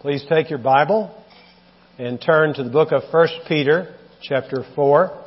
[0.00, 1.10] Please take your Bible
[1.98, 5.24] and turn to the book of 1 Peter, chapter 4.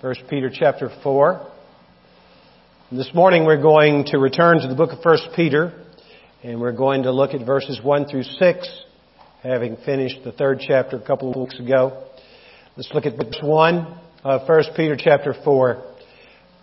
[0.00, 1.46] 1 Peter, chapter 4.
[2.90, 5.72] This morning we're going to return to the book of 1 Peter,
[6.42, 8.82] and we're going to look at verses 1 through 6,
[9.44, 12.02] having finished the third chapter a couple of weeks ago.
[12.76, 15.84] Let's look at verse 1 of 1 Peter, chapter 4.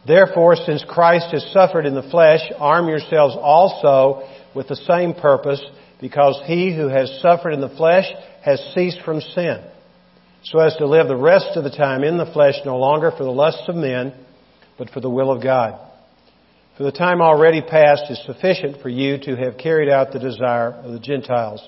[0.05, 5.61] Therefore, since Christ has suffered in the flesh, arm yourselves also with the same purpose,
[6.01, 8.05] because he who has suffered in the flesh
[8.43, 9.63] has ceased from sin,
[10.43, 13.23] so as to live the rest of the time in the flesh no longer for
[13.23, 14.13] the lusts of men,
[14.77, 15.79] but for the will of God.
[16.77, 20.71] For the time already past is sufficient for you to have carried out the desire
[20.71, 21.65] of the Gentiles,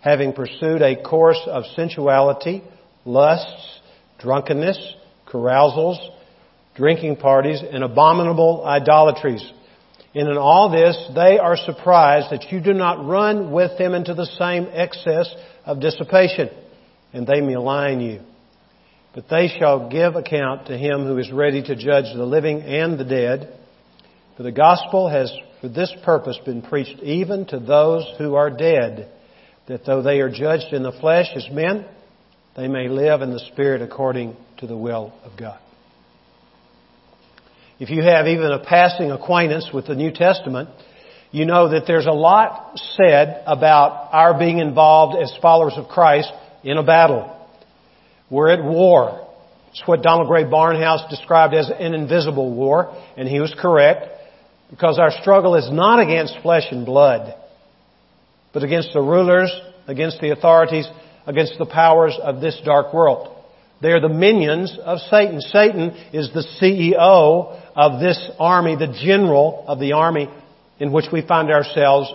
[0.00, 2.62] having pursued a course of sensuality,
[3.04, 3.80] lusts,
[4.18, 4.94] drunkenness,
[5.30, 5.98] carousals,
[6.74, 9.52] drinking parties, and abominable idolatries.
[10.18, 14.14] And in all this, they are surprised that you do not run with them into
[14.14, 15.32] the same excess
[15.64, 16.50] of dissipation,
[17.12, 18.22] and they malign you.
[19.14, 22.98] But they shall give account to him who is ready to judge the living and
[22.98, 23.56] the dead.
[24.36, 29.12] For the gospel has for this purpose been preached even to those who are dead,
[29.68, 31.86] that though they are judged in the flesh as men,
[32.56, 35.60] they may live in the spirit according to the will of God.
[37.78, 40.68] If you have even a passing acquaintance with the New Testament,
[41.30, 46.32] you know that there's a lot said about our being involved as followers of Christ
[46.64, 47.34] in a battle.
[48.30, 49.26] We're at war.
[49.70, 54.06] It's what Donald Grey Barnhouse described as an invisible war, and he was correct,
[54.70, 57.34] because our struggle is not against flesh and blood,
[58.52, 59.52] but against the rulers,
[59.86, 60.88] against the authorities,
[61.26, 63.36] against the powers of this dark world.
[63.80, 65.40] They are the minions of Satan.
[65.40, 70.28] Satan is the CEO of this army, the general of the army
[70.80, 72.12] in which we find ourselves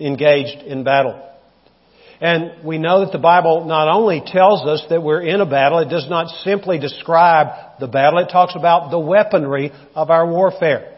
[0.00, 1.28] engaged in battle.
[2.20, 5.80] And we know that the Bible not only tells us that we're in a battle,
[5.80, 10.96] it does not simply describe the battle, it talks about the weaponry of our warfare.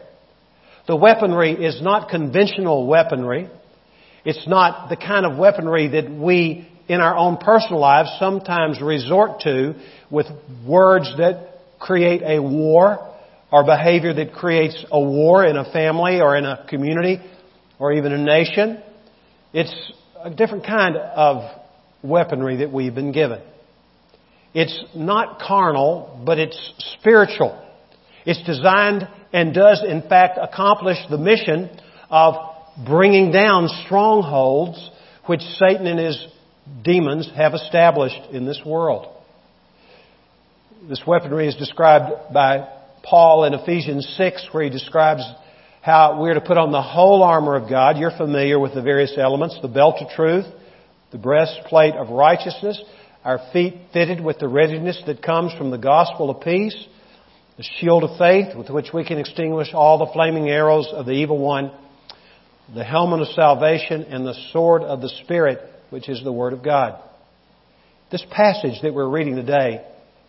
[0.87, 3.49] The weaponry is not conventional weaponry.
[4.23, 9.41] It's not the kind of weaponry that we in our own personal lives sometimes resort
[9.41, 9.73] to
[10.09, 10.27] with
[10.67, 13.11] words that create a war
[13.51, 17.19] or behavior that creates a war in a family or in a community
[17.79, 18.81] or even a nation.
[19.53, 19.73] It's
[20.23, 21.43] a different kind of
[22.03, 23.41] weaponry that we've been given.
[24.53, 26.57] It's not carnal, but it's
[26.99, 27.61] spiritual.
[28.25, 31.69] It's designed and does in fact accomplish the mission
[32.09, 32.35] of
[32.85, 34.89] bringing down strongholds
[35.25, 36.27] which Satan and his
[36.83, 39.11] demons have established in this world.
[40.87, 42.67] This weaponry is described by
[43.03, 45.23] Paul in Ephesians 6 where he describes
[45.81, 47.97] how we're to put on the whole armor of God.
[47.97, 49.59] You're familiar with the various elements.
[49.61, 50.45] The belt of truth,
[51.11, 52.81] the breastplate of righteousness,
[53.23, 56.75] our feet fitted with the readiness that comes from the gospel of peace,
[57.57, 61.13] the shield of faith with which we can extinguish all the flaming arrows of the
[61.13, 61.71] evil one,
[62.73, 65.59] the helmet of salvation, and the sword of the Spirit,
[65.89, 67.01] which is the Word of God.
[68.11, 69.85] This passage that we're reading today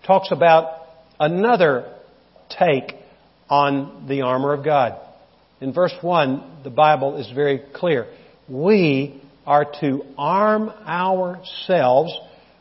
[0.07, 0.81] talks about
[1.21, 1.93] another
[2.59, 2.95] take
[3.49, 5.01] on the armor of God.
[5.61, 8.07] In verse 1, the Bible is very clear.
[8.49, 12.13] We are to arm ourselves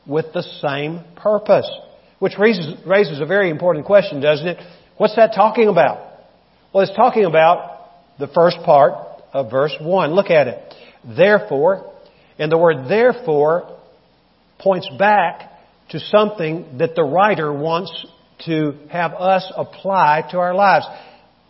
[0.06, 1.70] with the same purpose.
[2.20, 4.58] Which raises, raises a very important question, doesn't it?
[4.98, 6.14] What's that talking about?
[6.74, 7.90] Well, it's talking about
[8.20, 8.94] the first part
[9.34, 10.14] of verse 1.
[10.14, 10.74] Look at it.
[11.06, 11.92] Therefore,
[12.38, 13.80] and the word therefore
[14.60, 15.52] points back
[15.90, 18.06] to something that the writer wants
[18.46, 20.86] to have us apply to our lives.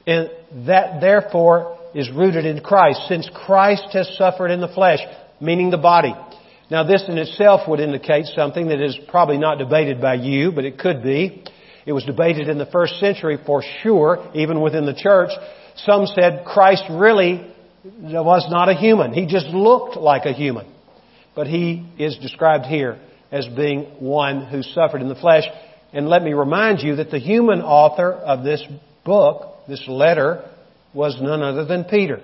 [0.06, 0.29] And
[0.68, 5.00] that therefore is rooted in Christ, since Christ has suffered in the flesh,
[5.40, 6.13] meaning the body.
[6.69, 10.66] Now this in itself would indicate something that is probably not debated by you, but
[10.66, 11.44] it could be.
[11.85, 15.29] It was debated in the first century for sure, even within the church.
[15.78, 17.52] Some said Christ really
[17.84, 19.13] was not a human.
[19.13, 20.75] He just looked like a human.
[21.35, 22.99] But he is described here
[23.32, 25.43] as being one who suffered in the flesh.
[25.93, 28.64] And let me remind you that the human author of this
[29.03, 30.49] book, this letter,
[30.93, 32.22] was none other than Peter.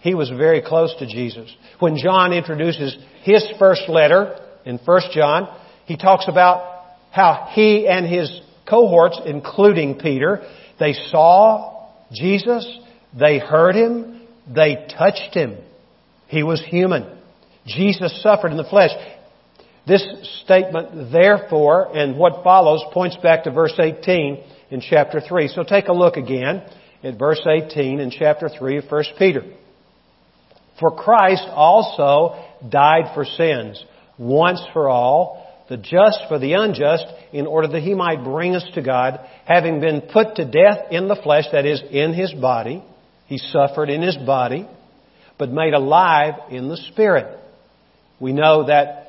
[0.00, 1.52] He was very close to Jesus.
[1.80, 5.48] When John introduces his first letter in 1 John,
[5.86, 10.42] he talks about how he and his cohorts, including Peter,
[10.78, 12.66] they saw Jesus,
[13.18, 15.56] they heard him, they touched him.
[16.28, 17.17] He was human.
[17.68, 18.90] Jesus suffered in the flesh.
[19.86, 20.04] This
[20.44, 25.48] statement, therefore, and what follows points back to verse 18 in chapter 3.
[25.48, 26.62] So take a look again
[27.02, 29.42] at verse 18 in chapter 3 of 1 Peter.
[30.80, 33.82] For Christ also died for sins,
[34.18, 38.64] once for all, the just for the unjust, in order that he might bring us
[38.74, 42.82] to God, having been put to death in the flesh, that is, in his body.
[43.26, 44.66] He suffered in his body,
[45.38, 47.37] but made alive in the spirit.
[48.20, 49.04] We know that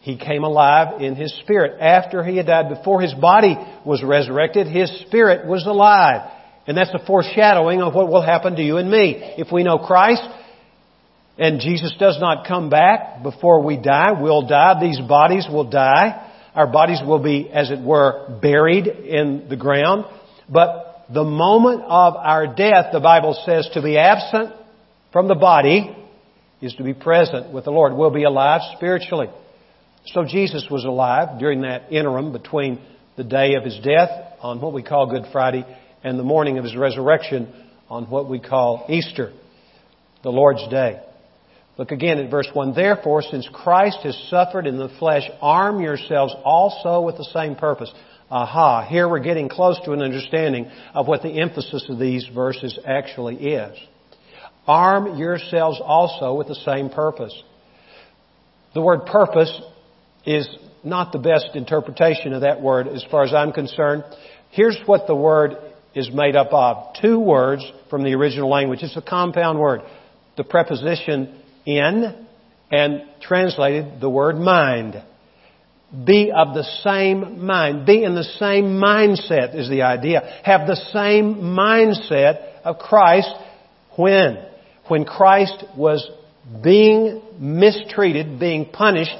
[0.00, 1.80] he came alive in his spirit.
[1.80, 6.30] After he had died, before his body was resurrected, his spirit was alive.
[6.66, 9.14] And that's a foreshadowing of what will happen to you and me.
[9.38, 10.22] If we know Christ,
[11.38, 14.80] and Jesus does not come back before we die, we'll die.
[14.80, 16.26] These bodies will die.
[16.54, 20.04] Our bodies will be, as it were, buried in the ground.
[20.48, 24.54] But the moment of our death, the Bible says, to be absent
[25.12, 25.94] from the body
[26.60, 27.94] is to be present with the Lord.
[27.94, 29.28] We'll be alive spiritually.
[30.06, 32.80] So Jesus was alive during that interim between
[33.16, 34.10] the day of his death
[34.40, 35.64] on what we call Good Friday
[36.02, 37.52] and the morning of his resurrection
[37.88, 39.32] on what we call Easter,
[40.22, 41.00] the Lord's Day.
[41.76, 42.74] Look again at verse 1.
[42.74, 47.92] Therefore, since Christ has suffered in the flesh, arm yourselves also with the same purpose.
[48.30, 52.78] Aha, here we're getting close to an understanding of what the emphasis of these verses
[52.84, 53.78] actually is.
[54.68, 57.34] Arm yourselves also with the same purpose.
[58.74, 59.50] The word purpose
[60.26, 60.46] is
[60.84, 64.04] not the best interpretation of that word as far as I'm concerned.
[64.50, 65.56] Here's what the word
[65.94, 66.94] is made up of.
[67.00, 68.80] Two words from the original language.
[68.82, 69.80] It's a compound word.
[70.36, 72.26] The preposition in
[72.70, 75.02] and translated the word mind.
[76.04, 77.86] Be of the same mind.
[77.86, 80.40] Be in the same mindset is the idea.
[80.44, 83.30] Have the same mindset of Christ
[83.96, 84.44] when?
[84.88, 86.08] When Christ was
[86.62, 89.16] being mistreated, being punished,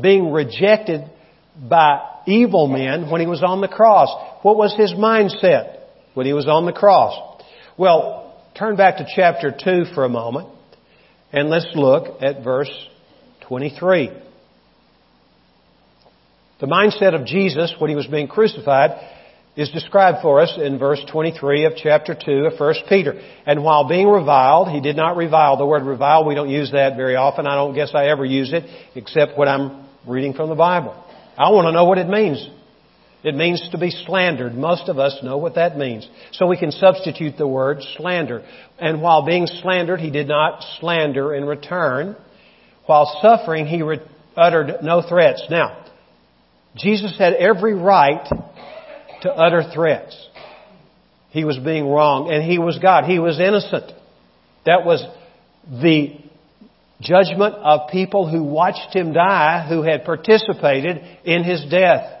[0.00, 1.10] being rejected
[1.56, 4.08] by evil men when he was on the cross.
[4.42, 5.80] What was his mindset
[6.14, 7.42] when he was on the cross?
[7.76, 10.48] Well, turn back to chapter 2 for a moment.
[11.32, 12.70] And let's look at verse
[13.48, 14.10] 23.
[16.60, 18.92] The mindset of Jesus when he was being crucified
[19.56, 23.20] is described for us in verse 23 of chapter 2 of 1 Peter.
[23.46, 25.56] And while being reviled, he did not revile.
[25.56, 27.46] The word revile, we don't use that very often.
[27.46, 28.64] I don't guess I ever use it
[28.96, 30.92] except when I'm reading from the Bible.
[31.38, 32.48] I want to know what it means.
[33.22, 34.54] It means to be slandered.
[34.54, 36.06] Most of us know what that means.
[36.32, 38.44] So we can substitute the word slander.
[38.78, 42.16] And while being slandered, he did not slander in return.
[42.86, 44.00] While suffering, he re-
[44.36, 45.44] uttered no threats.
[45.48, 45.86] Now,
[46.76, 48.28] Jesus had every right
[49.24, 50.16] to utter threats.
[51.30, 53.04] He was being wrong, and he was God.
[53.04, 53.90] He was innocent.
[54.64, 55.04] That was
[55.68, 56.16] the
[57.00, 62.20] judgment of people who watched him die, who had participated in his death.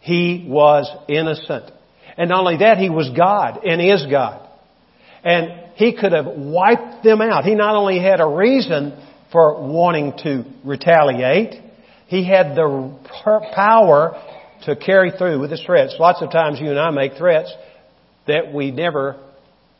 [0.00, 1.72] He was innocent.
[2.16, 4.48] And not only that, he was God and is God.
[5.24, 7.44] And he could have wiped them out.
[7.44, 8.96] He not only had a reason
[9.32, 11.60] for wanting to retaliate,
[12.06, 12.96] he had the
[13.54, 14.22] power
[14.66, 15.96] to carry through with his threats.
[15.98, 17.52] Lots of times you and I make threats
[18.26, 19.16] that we never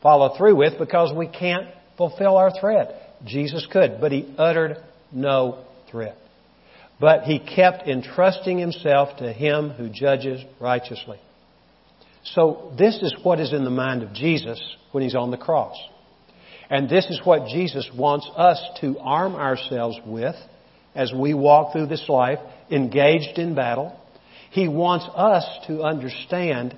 [0.01, 1.67] follow through with because we can't
[1.97, 2.95] fulfill our threat.
[3.25, 4.77] Jesus could, but he uttered
[5.11, 6.17] no threat.
[6.99, 11.19] But he kept entrusting himself to him who judges righteously.
[12.23, 14.61] So this is what is in the mind of Jesus
[14.91, 15.75] when he's on the cross.
[16.69, 20.35] And this is what Jesus wants us to arm ourselves with
[20.95, 22.39] as we walk through this life
[22.69, 23.97] engaged in battle.
[24.51, 26.75] He wants us to understand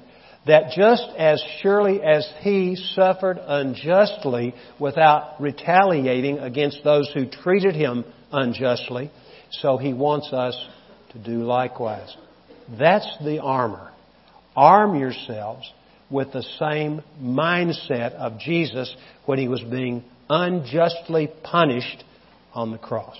[0.48, 8.06] that just as surely as he suffered unjustly without retaliating against those who treated him
[8.32, 9.12] unjustly,
[9.52, 10.56] so he wants us
[11.12, 12.16] to do likewise.
[12.78, 13.92] That's the armor.
[14.56, 15.72] Arm yourselves
[16.10, 18.96] with the same mindset of Jesus
[19.26, 22.04] when he was being unjustly punished
[22.54, 23.18] on the cross.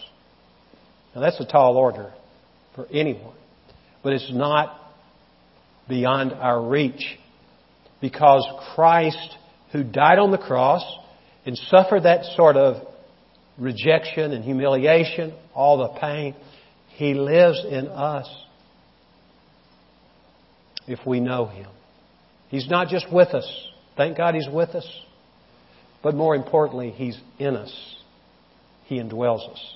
[1.14, 2.12] Now that's a tall order
[2.76, 3.36] for anyone,
[4.04, 4.76] but it's not
[5.88, 7.18] beyond our reach
[8.02, 9.36] because Christ,
[9.72, 10.84] who died on the cross
[11.46, 12.88] and suffered that sort of
[13.58, 16.36] rejection and humiliation, all the pain.
[16.90, 18.30] He lives in us
[20.88, 21.70] if we know Him.
[22.50, 23.48] He's not just with us.
[23.98, 24.88] Thank God He's with us.
[26.02, 27.96] But more importantly, He's in us.
[28.86, 29.74] He indwells us.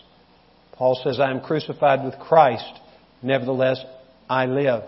[0.74, 2.72] Paul says, I am crucified with Christ.
[3.22, 3.78] Nevertheless,
[4.30, 4.84] I live.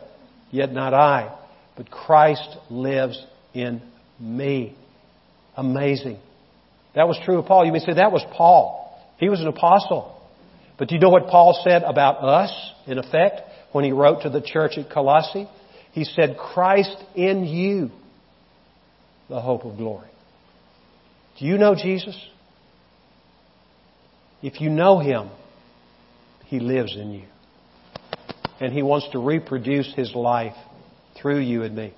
[0.52, 1.36] Yet not I,
[1.76, 3.22] but Christ lives
[3.54, 3.82] in
[4.20, 4.76] me.
[5.58, 6.20] Amazing.
[6.94, 7.66] That was true of Paul.
[7.66, 8.98] You may say that was Paul.
[9.18, 10.12] He was an apostle.
[10.78, 12.52] But do you know what Paul said about us,
[12.88, 15.48] in effect, when he wrote to the church at Colossae?
[15.92, 17.92] He said, Christ in you,
[19.30, 20.10] the hope of glory.
[21.40, 22.18] Do you know Jesus?
[24.42, 25.30] If you know Him,
[26.46, 27.26] He lives in you.
[28.60, 30.56] And He wants to reproduce His life
[31.22, 31.94] through you and me.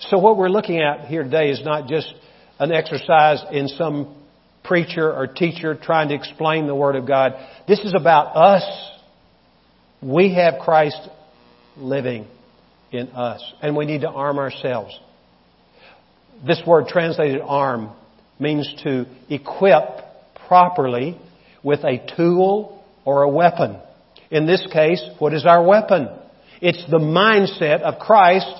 [0.00, 2.12] So what we're looking at here today is not just
[2.58, 4.14] an exercise in some
[4.62, 7.32] preacher or teacher trying to explain the Word of God.
[7.68, 8.64] This is about us.
[10.02, 11.00] We have Christ
[11.76, 12.26] living
[12.92, 14.98] in us, and we need to arm ourselves.
[16.46, 17.90] This word translated arm
[18.38, 19.82] means to equip
[20.46, 21.18] properly
[21.62, 23.78] with a tool or a weapon.
[24.30, 26.08] In this case, what is our weapon?
[26.60, 28.50] It's the mindset of Christ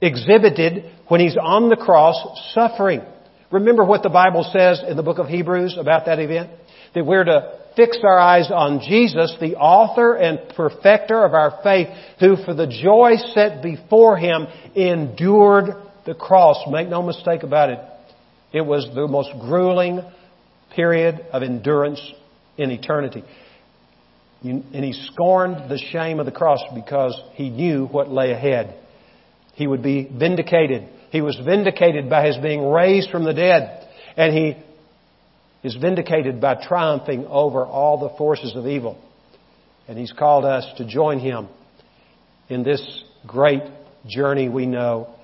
[0.00, 2.16] exhibited when He's on the cross
[2.52, 3.02] suffering.
[3.50, 6.50] Remember what the Bible says in the book of Hebrews about that event?
[6.94, 11.88] That we're to fix our eyes on Jesus, the author and perfecter of our faith,
[12.20, 16.62] who for the joy set before Him endured the cross.
[16.68, 17.78] Make no mistake about it.
[18.52, 20.02] It was the most grueling
[20.74, 22.00] period of endurance
[22.56, 23.24] in eternity.
[24.42, 28.78] And he scorned the shame of the cross because he knew what lay ahead.
[29.54, 30.88] He would be vindicated.
[31.10, 33.88] He was vindicated by his being raised from the dead.
[34.16, 34.56] And he
[35.64, 39.02] is vindicated by triumphing over all the forces of evil.
[39.88, 41.48] And he's called us to join him
[42.48, 43.62] in this great
[44.06, 45.14] journey we know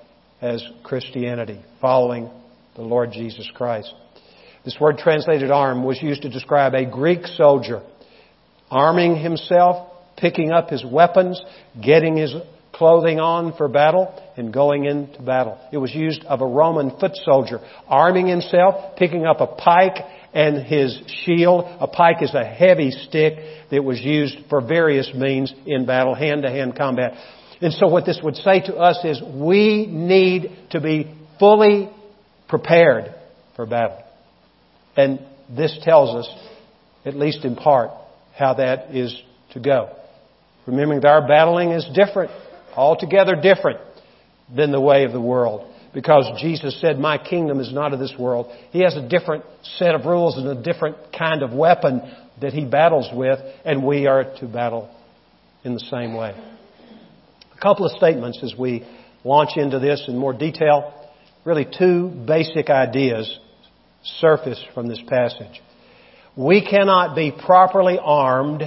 [0.41, 2.29] as Christianity, following
[2.75, 3.93] the Lord Jesus Christ.
[4.65, 7.81] This word translated arm was used to describe a Greek soldier
[8.69, 11.41] arming himself, picking up his weapons,
[11.81, 12.33] getting his
[12.73, 15.57] clothing on for battle, and going into battle.
[15.71, 20.03] It was used of a Roman foot soldier arming himself, picking up a pike
[20.33, 21.65] and his shield.
[21.79, 23.33] A pike is a heavy stick
[23.71, 27.13] that was used for various means in battle, hand to hand combat.
[27.61, 31.89] And so what this would say to us is we need to be fully
[32.49, 33.15] prepared
[33.55, 34.03] for battle.
[34.97, 35.19] And
[35.49, 36.49] this tells us,
[37.05, 37.91] at least in part,
[38.37, 39.15] how that is
[39.53, 39.95] to go.
[40.65, 42.31] Remembering that our battling is different,
[42.75, 43.79] altogether different
[44.53, 45.71] than the way of the world.
[45.93, 48.47] Because Jesus said, My kingdom is not of this world.
[48.71, 49.45] He has a different
[49.77, 52.01] set of rules and a different kind of weapon
[52.41, 54.93] that he battles with, and we are to battle
[55.63, 56.35] in the same way.
[57.55, 58.85] A couple of statements as we
[59.23, 60.93] launch into this in more detail.
[61.45, 63.39] Really, two basic ideas
[64.19, 65.61] surface from this passage.
[66.37, 68.61] We cannot be properly armed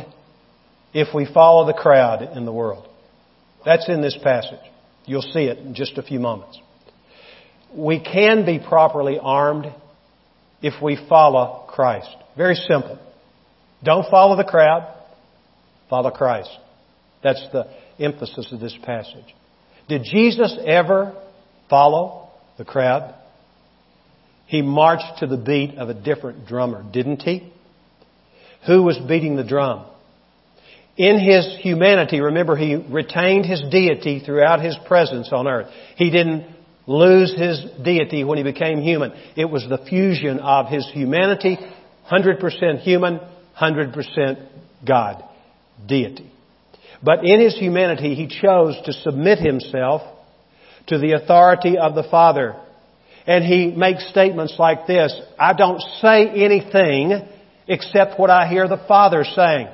[0.95, 2.89] if we follow the crowd in the world.
[3.65, 4.61] That's in this passage.
[5.05, 6.59] You'll see it in just a few moments.
[7.75, 9.67] We can be properly armed
[10.63, 12.09] if we follow Christ.
[12.37, 12.99] Very simple.
[13.85, 14.93] Don't follow the crowd,
[15.91, 16.51] follow Christ.
[17.23, 17.69] That's the
[18.01, 19.35] emphasis of this passage.
[19.89, 21.15] Did Jesus ever
[21.69, 23.15] follow the crowd?
[24.47, 27.53] He marched to the beat of a different drummer, didn't he?
[28.67, 29.85] Who was beating the drum?
[30.97, 35.69] In his humanity, remember, he retained his deity throughout his presence on earth.
[35.97, 36.45] He didn't
[36.89, 39.13] lose his deity when he became human.
[39.37, 41.57] It was the fusion of his humanity,
[42.11, 43.21] 100% human,
[43.61, 44.49] 100%
[44.87, 45.23] God,
[45.87, 46.33] deity.
[47.03, 50.03] But in his humanity, he chose to submit himself
[50.89, 52.57] to the authority of the Father.
[53.27, 57.29] And he makes statements like this, I don't say anything
[57.69, 59.69] except what I hear the Father saying.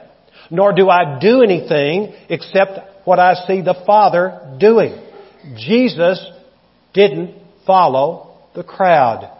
[0.50, 5.00] Nor do I do anything except what I see the Father doing.
[5.56, 6.24] Jesus
[6.92, 7.34] didn't
[7.66, 9.30] follow the crowd.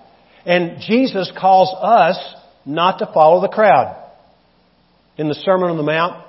[0.47, 2.19] And Jesus calls us
[2.65, 4.01] not to follow the crowd.
[5.17, 6.25] In the Sermon on the Mount,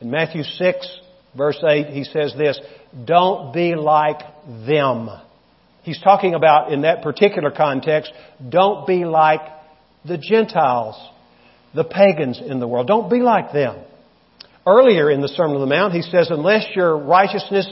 [0.00, 1.00] in Matthew 6,
[1.36, 2.58] verse 8, he says this,
[3.04, 4.20] don't be like
[4.66, 5.10] them.
[5.82, 8.12] He's talking about, in that particular context,
[8.46, 9.40] don't be like
[10.04, 10.96] the Gentiles,
[11.74, 12.86] the pagans in the world.
[12.86, 13.82] Don't be like them.
[14.66, 17.66] Earlier in the Sermon on the Mount, he says, unless your righteousness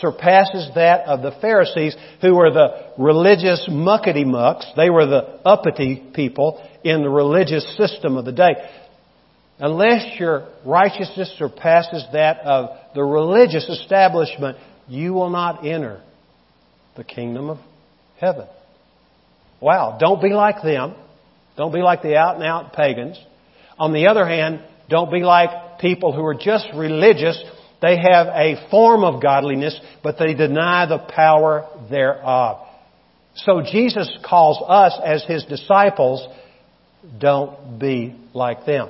[0.00, 6.02] surpasses that of the Pharisees, who were the religious muckety mucks, they were the uppity
[6.14, 8.54] people in the religious system of the day
[9.62, 16.02] unless your righteousness surpasses that of the religious establishment, you will not enter
[16.96, 17.58] the kingdom of
[18.20, 18.46] heaven.
[19.60, 20.96] Wow, don't be like them.
[21.56, 23.16] Don't be like the out and out pagans.
[23.82, 27.36] On the other hand, don't be like people who are just religious.
[27.80, 32.64] They have a form of godliness, but they deny the power thereof.
[33.34, 36.24] So Jesus calls us as His disciples,
[37.18, 38.88] don't be like them.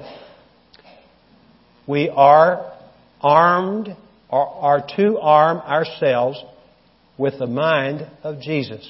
[1.86, 2.74] We are
[3.22, 3.96] armed,
[4.28, 6.38] or are to arm ourselves
[7.16, 8.86] with the mind of Jesus.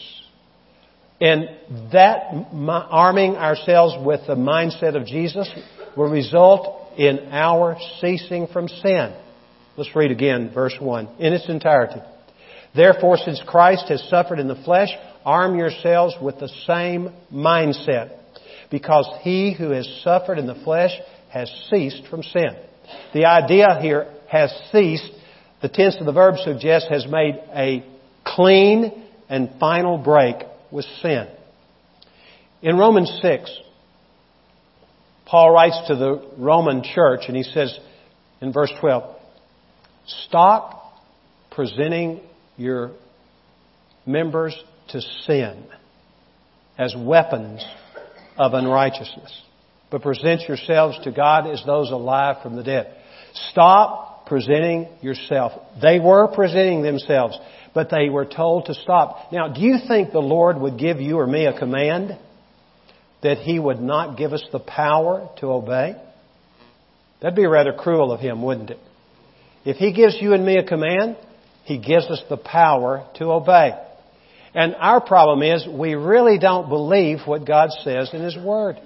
[1.21, 1.49] And
[1.93, 5.49] that arming ourselves with the mindset of Jesus
[5.97, 9.15] will result in our ceasing from sin.
[9.77, 12.01] Let's read again verse 1 in its entirety.
[12.75, 14.89] Therefore, since Christ has suffered in the flesh,
[15.25, 18.19] arm yourselves with the same mindset.
[18.71, 20.93] Because he who has suffered in the flesh
[21.31, 22.57] has ceased from sin.
[23.13, 25.11] The idea here has ceased,
[25.61, 27.85] the tense of the verb suggests has made a
[28.25, 30.37] clean and final break
[30.71, 31.29] with sin.
[32.63, 33.51] In Romans 6,
[35.33, 37.75] Paul writes to the Roman church and he says
[38.43, 39.17] in verse 12,
[40.27, 40.93] Stop
[41.51, 42.21] presenting
[42.59, 42.91] your
[44.05, 44.55] members
[44.89, 45.65] to sin
[46.77, 47.65] as weapons
[48.37, 49.43] of unrighteousness,
[49.91, 52.95] but present yourselves to God as those alive from the dead.
[53.53, 55.53] Stop presenting yourself.
[55.81, 57.39] They were presenting themselves,
[57.73, 59.33] but they were told to stop.
[59.33, 62.19] Now, do you think the Lord would give you or me a command
[63.23, 65.97] that He would not give us the power to obey?
[67.21, 68.79] That'd be rather cruel of Him, wouldn't it?
[69.65, 71.17] If He gives you and me a command,
[71.65, 73.73] He gives us the power to obey.
[74.55, 78.77] And our problem is we really don't believe what God says in His Word.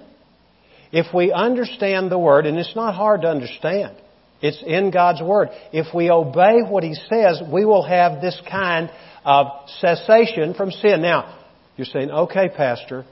[0.91, 3.97] If we understand the Word, and it's not hard to understand,
[4.41, 5.49] it's in God's Word.
[5.73, 8.91] If we obey what He says, we will have this kind
[9.25, 9.47] of
[9.79, 11.01] cessation from sin.
[11.01, 11.35] Now,
[11.75, 13.03] you're saying, okay, Pastor,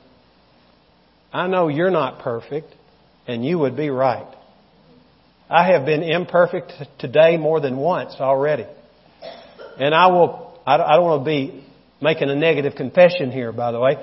[1.36, 2.74] I know you're not perfect,
[3.28, 4.34] and you would be right.
[5.50, 8.66] I have been imperfect today more than once already.
[9.78, 11.66] And I will, I don't want to be
[12.02, 13.98] making a negative confession here, by the way,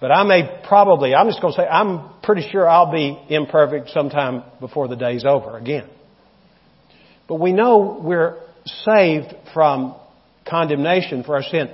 [0.00, 3.90] but I may probably, I'm just going to say, I'm pretty sure I'll be imperfect
[3.90, 5.88] sometime before the day's over again.
[7.26, 9.96] But we know we're saved from
[10.48, 11.68] condemnation for our sin.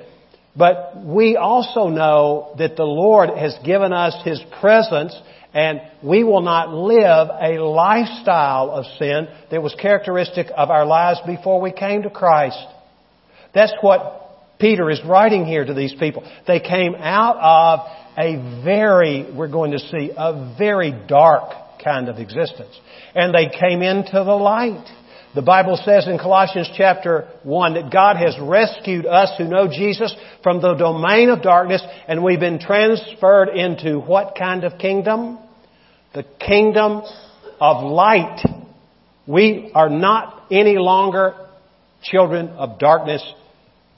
[0.57, 5.15] But we also know that the Lord has given us His presence
[5.55, 11.21] and we will not live a lifestyle of sin that was characteristic of our lives
[11.27, 12.59] before we came to Christ.
[13.55, 14.23] That's what
[14.59, 16.23] Peter is writing here to these people.
[16.47, 17.81] They came out of
[18.17, 22.79] a very, we're going to see, a very dark kind of existence.
[23.15, 24.87] And they came into the light.
[25.35, 30.15] The Bible says in Colossians chapter 1 that God has rescued us who know Jesus
[30.43, 35.39] from the domain of darkness and we've been transferred into what kind of kingdom?
[36.13, 37.01] The kingdom
[37.59, 38.45] of light.
[39.27, 41.35] We are not any longer
[42.03, 43.25] children of darkness,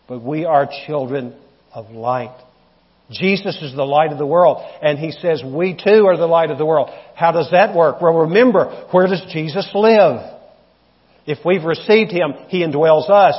[0.07, 1.35] but we are children
[1.73, 2.37] of light.
[3.11, 6.51] Jesus is the light of the world, and He says we too are the light
[6.51, 6.91] of the world.
[7.17, 8.01] How does that work?
[8.01, 10.34] Well, remember, where does Jesus live?
[11.27, 13.35] If we've received Him, He indwells us.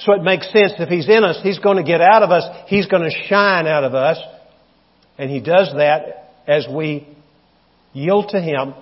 [0.00, 2.44] So it makes sense if He's in us, He's going to get out of us,
[2.68, 4.18] He's going to shine out of us.
[5.18, 7.06] And He does that as we
[7.92, 8.74] yield to Him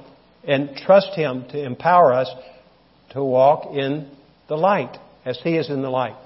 [0.45, 2.31] and trust Him to empower us
[3.11, 4.11] to walk in
[4.49, 6.17] the light as He is in the light,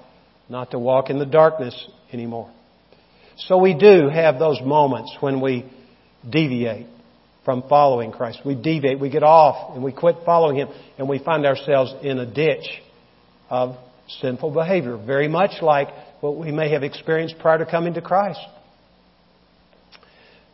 [0.49, 2.51] not to walk in the darkness anymore.
[3.37, 5.65] So we do have those moments when we
[6.27, 6.87] deviate
[7.47, 8.41] from following Christ.
[8.43, 12.19] We deviate, we get off, and we quit following Him, and we find ourselves in
[12.19, 12.67] a ditch
[13.49, 13.77] of
[14.19, 15.87] sinful behavior, very much like
[16.19, 18.41] what we may have experienced prior to coming to Christ.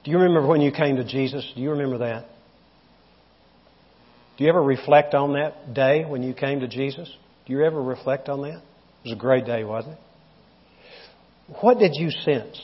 [0.04, 1.44] Do you remember when you came to Jesus?
[1.56, 2.26] Do you remember that?
[4.38, 7.12] Do you ever reflect on that day when you came to Jesus?
[7.48, 8.58] Do you ever reflect on that?
[8.58, 10.00] It was a great day, wasn't it?
[11.60, 12.62] What did you sense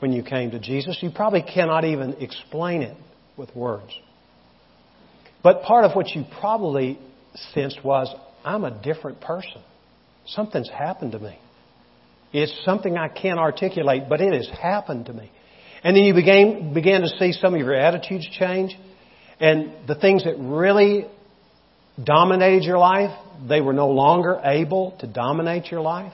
[0.00, 0.98] when you came to Jesus?
[1.00, 2.98] You probably cannot even explain it
[3.36, 3.92] with words.
[5.42, 6.98] But part of what you probably
[7.54, 8.12] sensed was,
[8.44, 9.62] I'm a different person.
[10.26, 11.38] Something's happened to me.
[12.32, 15.30] It's something I can't articulate, but it has happened to me.
[15.84, 18.76] And then you began, began to see some of your attitudes change.
[19.38, 21.06] And the things that really
[22.02, 23.16] dominated your life,
[23.48, 26.12] they were no longer able to dominate your life.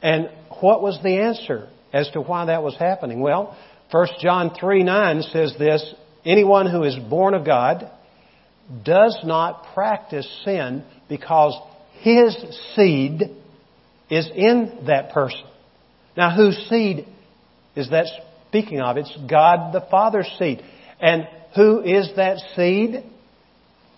[0.00, 0.30] And
[0.60, 3.20] what was the answer as to why that was happening?
[3.20, 3.56] Well,
[3.90, 7.90] 1 John 3 9 says this Anyone who is born of God
[8.84, 11.56] does not practice sin because
[12.00, 12.36] his
[12.74, 13.22] seed
[14.10, 15.44] is in that person.
[16.16, 17.06] Now, whose seed
[17.74, 18.06] is that
[18.48, 18.96] speaking of?
[18.96, 20.62] It's God the Father's seed.
[21.00, 23.04] And who is that seed?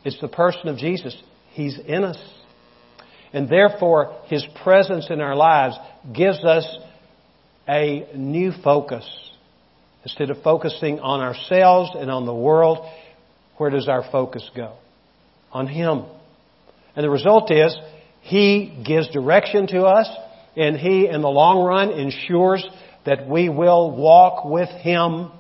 [0.05, 1.17] It's the person of Jesus.
[1.53, 2.19] He's in us.
[3.33, 5.77] And therefore, His presence in our lives
[6.15, 6.67] gives us
[7.69, 9.05] a new focus.
[10.05, 12.87] Instead of focusing on ourselves and on the world,
[13.57, 14.75] where does our focus go?
[15.51, 16.05] On Him.
[16.95, 17.75] And the result is,
[18.21, 20.09] He gives direction to us,
[20.57, 22.67] and He, in the long run, ensures
[23.07, 25.31] that we will walk with Him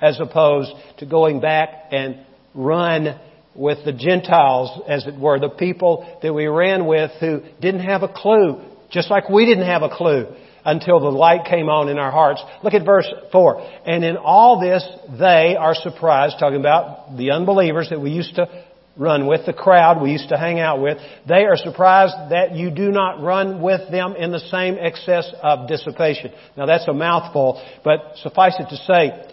[0.00, 3.20] as opposed to going back and run
[3.54, 8.02] with the Gentiles, as it were, the people that we ran with who didn't have
[8.02, 10.34] a clue, just like we didn't have a clue
[10.64, 12.42] until the light came on in our hearts.
[12.62, 13.80] Look at verse 4.
[13.86, 14.86] And in all this,
[15.18, 18.48] they are surprised, talking about the unbelievers that we used to
[18.96, 20.98] run with, the crowd we used to hang out with.
[21.28, 25.68] They are surprised that you do not run with them in the same excess of
[25.68, 26.32] dissipation.
[26.56, 29.30] Now that's a mouthful, but suffice it to say,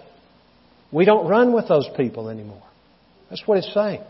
[0.92, 2.64] we don't run with those people anymore.
[3.30, 4.02] That's what it's saying.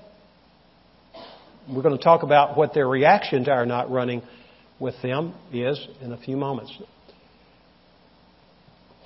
[1.70, 4.24] We're going to talk about what their reaction to our not running
[4.80, 6.76] with them is in a few moments.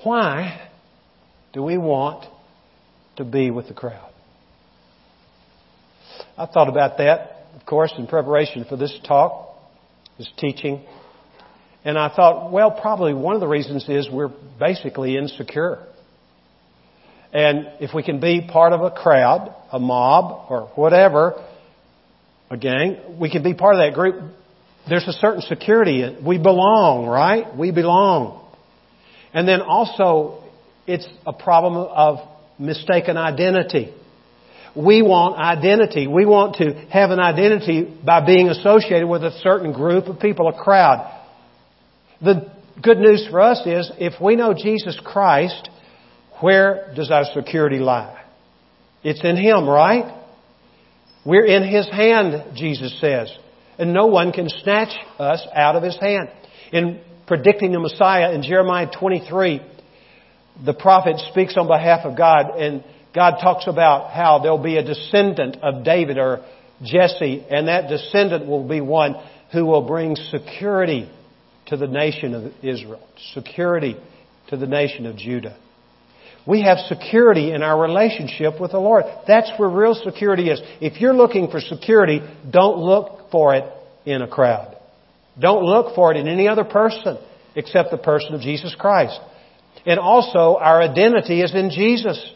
[0.05, 0.69] Why
[1.51, 2.27] do we want
[3.15, 4.11] to be with the crowd?
[6.37, 9.57] I thought about that, of course, in preparation for this talk,
[10.19, 10.85] this teaching.
[11.83, 15.87] And I thought, well, probably one of the reasons is we're basically insecure.
[17.33, 21.43] And if we can be part of a crowd, a mob, or whatever,
[22.51, 24.21] a gang, we can be part of that group.
[24.87, 26.15] There's a certain security.
[26.23, 27.57] We belong, right?
[27.57, 28.44] We belong.
[29.35, 30.43] And then also,
[30.87, 32.19] it's a problem of
[32.57, 33.93] mistaken identity.
[34.73, 36.07] We want identity.
[36.07, 40.47] We want to have an identity by being associated with a certain group of people,
[40.47, 41.11] a crowd.
[42.21, 42.49] The
[42.81, 45.69] good news for us is if we know Jesus Christ,
[46.39, 48.23] where does our security lie?
[49.03, 50.17] It's in Him, right?
[51.25, 53.35] We're in His hand, Jesus says.
[53.77, 56.29] And no one can snatch us out of His hand.
[56.71, 59.61] In predicting the Messiah in Jeremiah 23,
[60.65, 62.83] the prophet speaks on behalf of God and
[63.15, 66.45] God talks about how there'll be a descendant of David or
[66.83, 69.15] Jesse, and that descendant will be one
[69.53, 71.09] who will bring security
[71.67, 73.95] to the nation of Israel, security
[74.49, 75.57] to the nation of Judah.
[76.45, 79.05] We have security in our relationship with the Lord.
[79.27, 80.61] That's where real security is.
[80.81, 82.19] If you're looking for security,
[82.51, 83.63] don't look for it
[84.05, 84.74] in a crowd.
[85.39, 87.17] Don't look for it in any other person
[87.55, 89.19] except the person of Jesus Christ.
[89.85, 92.33] And also, our identity is in Jesus.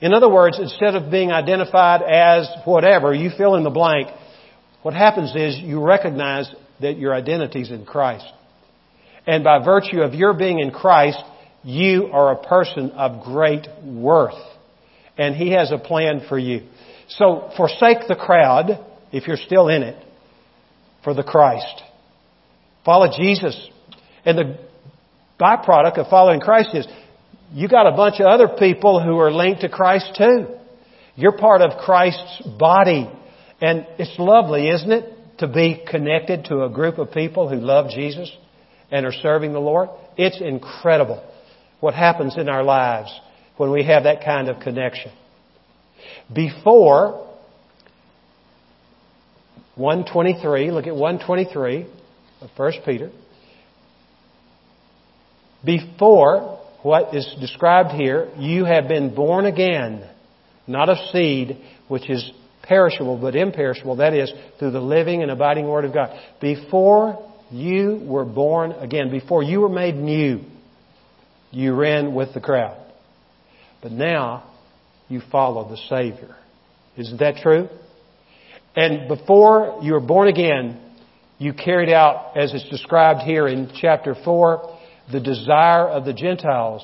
[0.00, 4.08] In other words, instead of being identified as whatever, you fill in the blank,
[4.82, 8.26] what happens is you recognize that your identity is in Christ.
[9.26, 11.22] And by virtue of your being in Christ,
[11.62, 14.34] you are a person of great worth.
[15.16, 16.66] And He has a plan for you.
[17.08, 19.96] So forsake the crowd, if you're still in it,
[21.02, 21.82] for the Christ.
[22.84, 23.68] Follow Jesus.
[24.24, 24.58] And the
[25.40, 26.86] byproduct of following Christ is
[27.52, 30.46] you got a bunch of other people who are linked to Christ too.
[31.16, 33.10] You're part of Christ's body.
[33.60, 35.38] And it's lovely, isn't it?
[35.38, 38.30] To be connected to a group of people who love Jesus
[38.90, 39.88] and are serving the Lord.
[40.16, 41.24] It's incredible
[41.80, 43.12] what happens in our lives
[43.56, 45.12] when we have that kind of connection.
[46.32, 47.28] Before
[49.76, 51.86] 123, look at 123
[52.40, 53.10] of 1 Peter.
[55.64, 60.08] Before what is described here, you have been born again,
[60.66, 62.30] not of seed, which is
[62.62, 66.18] perishable but imperishable, that is, through the living and abiding Word of God.
[66.40, 70.40] Before you were born again, before you were made new,
[71.50, 72.80] you ran with the crowd.
[73.82, 74.50] But now
[75.08, 76.36] you follow the Savior.
[76.96, 77.68] Isn't that true?
[78.76, 80.80] And before you were born again,
[81.38, 84.78] you carried out, as it's described here in chapter 4,
[85.12, 86.82] the desire of the Gentiles.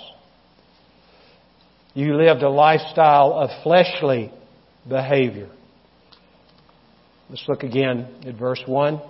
[1.95, 4.33] You lived a lifestyle of fleshly
[4.89, 5.49] behavior.
[7.29, 9.01] Let's look again at verse 1.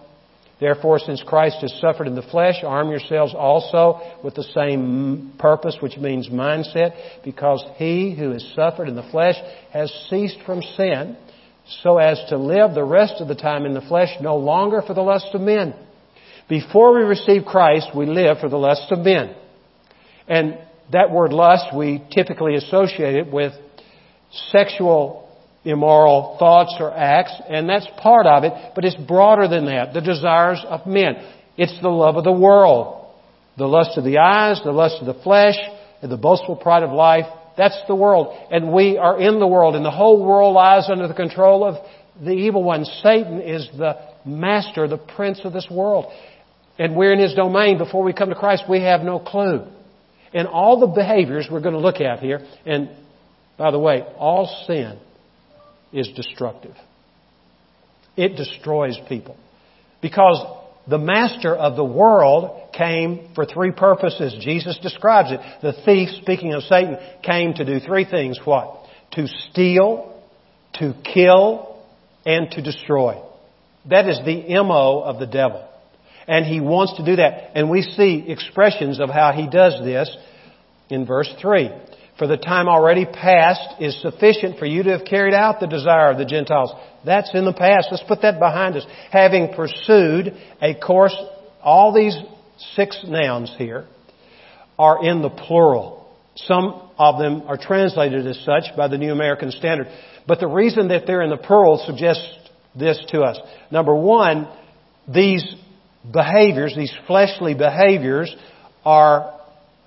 [0.60, 5.76] Therefore, since Christ has suffered in the flesh, arm yourselves also with the same purpose,
[5.80, 9.36] which means mindset, because he who has suffered in the flesh
[9.72, 11.16] has ceased from sin,
[11.82, 14.94] so as to live the rest of the time in the flesh no longer for
[14.94, 15.74] the lust of men
[16.50, 19.34] before we receive Christ, we live for the lust of men.
[20.26, 20.58] And
[20.92, 23.52] that word lust, we typically associate it with
[24.50, 25.28] sexual
[25.64, 29.94] immoral thoughts or acts, and that's part of it, but it's broader than that.
[29.94, 31.24] The desires of men.
[31.56, 33.06] It's the love of the world.
[33.56, 35.56] The lust of the eyes, the lust of the flesh,
[36.02, 37.26] and the boastful pride of life.
[37.60, 38.36] That's the world.
[38.50, 41.76] And we are in the world, and the whole world lies under the control of
[42.18, 42.84] the evil one.
[42.84, 46.12] Satan is the master, the prince of this world
[46.80, 49.66] and we're in His domain before we come to Christ, we have no clue.
[50.32, 52.88] And all the behaviors we're going to look at here, and
[53.58, 54.98] by the way, all sin
[55.92, 56.74] is destructive.
[58.16, 59.36] It destroys people.
[60.00, 60.42] Because
[60.90, 64.34] the master of the world came for three purposes.
[64.40, 65.40] Jesus describes it.
[65.62, 68.38] The thief, speaking of Satan, came to do three things.
[68.44, 68.76] What?
[69.12, 70.20] To steal,
[70.74, 71.78] to kill,
[72.26, 73.22] and to destroy.
[73.88, 75.66] That is the MO of the devil.
[76.26, 77.52] And he wants to do that.
[77.54, 80.14] And we see expressions of how he does this
[80.88, 81.70] in verse 3.
[82.20, 86.10] For the time already past is sufficient for you to have carried out the desire
[86.10, 86.70] of the Gentiles.
[87.02, 87.88] That's in the past.
[87.90, 88.84] Let's put that behind us.
[89.10, 91.16] Having pursued a course,
[91.62, 92.14] all these
[92.74, 93.86] six nouns here
[94.78, 96.14] are in the plural.
[96.34, 99.86] Some of them are translated as such by the New American Standard.
[100.28, 102.28] But the reason that they're in the plural suggests
[102.78, 103.38] this to us.
[103.70, 104.46] Number one,
[105.08, 105.54] these
[106.12, 108.36] behaviors, these fleshly behaviors,
[108.84, 109.39] are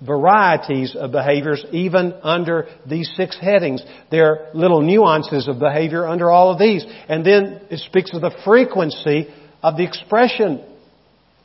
[0.04, 3.82] varieties of behaviors even under these six headings.
[4.10, 6.84] There are little nuances of behavior under all of these.
[7.08, 10.64] And then it speaks of the frequency of the expression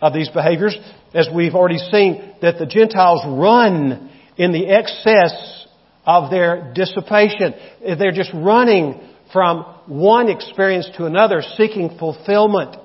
[0.02, 0.78] of these behaviors,
[1.14, 5.68] as we've already seen, that the Gentiles run in the excess
[6.06, 7.54] of their dissipation.
[7.82, 9.00] They're just running
[9.34, 12.76] from one experience to another, seeking fulfillment.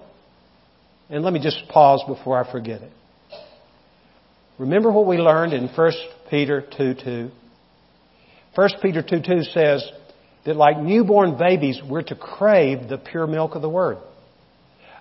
[1.08, 2.92] And let me just pause before I forget it.
[4.58, 5.92] Remember what we learned in 1
[6.30, 7.30] Peter 2 2?
[8.54, 9.84] 1 Peter 2 2 says
[10.44, 13.98] that like newborn babies, we're to crave the pure milk of the Word.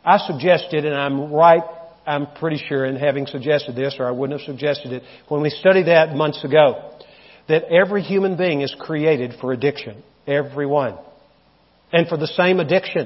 [0.03, 1.61] I suggested, and I'm right,
[2.05, 5.49] I'm pretty sure in having suggested this, or I wouldn't have suggested it, when we
[5.49, 6.91] studied that months ago,
[7.47, 10.01] that every human being is created for addiction.
[10.25, 10.97] Every one.
[11.91, 13.05] And for the same addiction.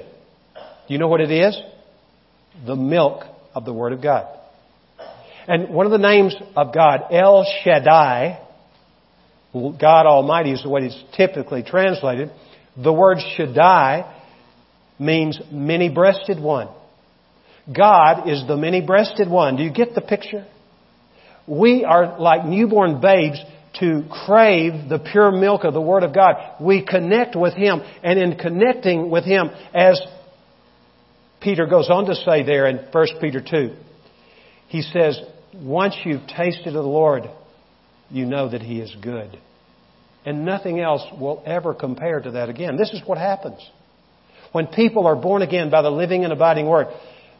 [0.55, 1.60] Do you know what it is?
[2.65, 4.27] The milk of the Word of God.
[5.47, 8.39] And one of the names of God, El Shaddai,
[9.53, 12.31] God Almighty is the way it's typically translated.
[12.75, 14.13] The word Shaddai
[14.99, 16.69] means many breasted one.
[17.73, 19.55] God is the many breasted one.
[19.55, 20.45] Do you get the picture?
[21.47, 23.39] We are like newborn babes
[23.79, 26.36] to crave the pure milk of the Word of God.
[26.60, 30.01] We connect with Him, and in connecting with Him, as
[31.41, 33.75] Peter goes on to say there in 1 Peter 2,
[34.67, 35.19] he says,
[35.62, 37.24] once you've tasted of the Lord,
[38.10, 39.38] you know that He is good.
[40.26, 42.78] And nothing else will ever compare to that again.
[42.78, 43.60] This is what happens.
[44.52, 46.88] When people are born again by the living and abiding Word,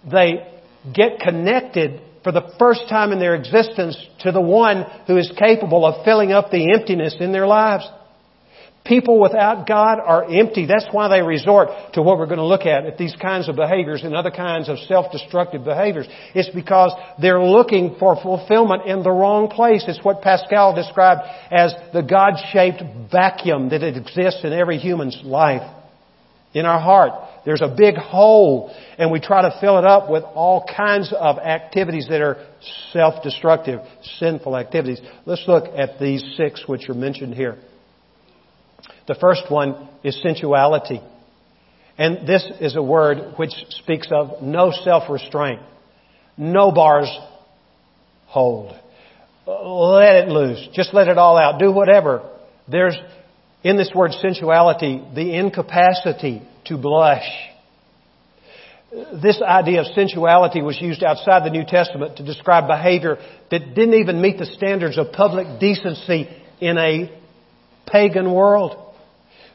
[0.10, 0.48] they
[0.94, 5.86] get connected for the first time in their existence to the one who is capable
[5.86, 7.88] of filling up the emptiness in their lives.
[8.88, 10.65] People without God are empty.
[10.65, 13.58] That's why they resort to what we're going to look at, at these kinds of
[13.58, 16.08] behaviors and other kinds of self-destructive behaviors.
[16.34, 19.84] It's because they're looking for fulfillment in the wrong place.
[19.88, 21.21] It's what Pascal described
[21.52, 25.69] as the God-shaped vacuum that exists in every human's life.
[26.54, 27.12] In our heart,
[27.43, 31.39] there's a big hole, and we try to fill it up with all kinds of
[31.39, 32.38] activities that are
[32.93, 33.82] self-destructive,
[34.17, 35.02] sinful activities.
[35.26, 37.58] Let's look at these six which are mentioned here.
[39.08, 41.02] The first one is sensuality.
[41.98, 45.62] And this is a word which speaks of no self-restraint.
[46.38, 47.10] No bars
[48.28, 48.76] hold.
[49.48, 50.67] Let it loose.
[50.74, 51.58] Just let it all out.
[51.58, 52.30] Do whatever.
[52.67, 52.96] There's,
[53.63, 57.28] in this word sensuality, the incapacity to blush.
[59.22, 63.17] This idea of sensuality was used outside the New Testament to describe behavior
[63.52, 67.12] that didn't even meet the standards of public decency in a
[67.86, 68.87] pagan world.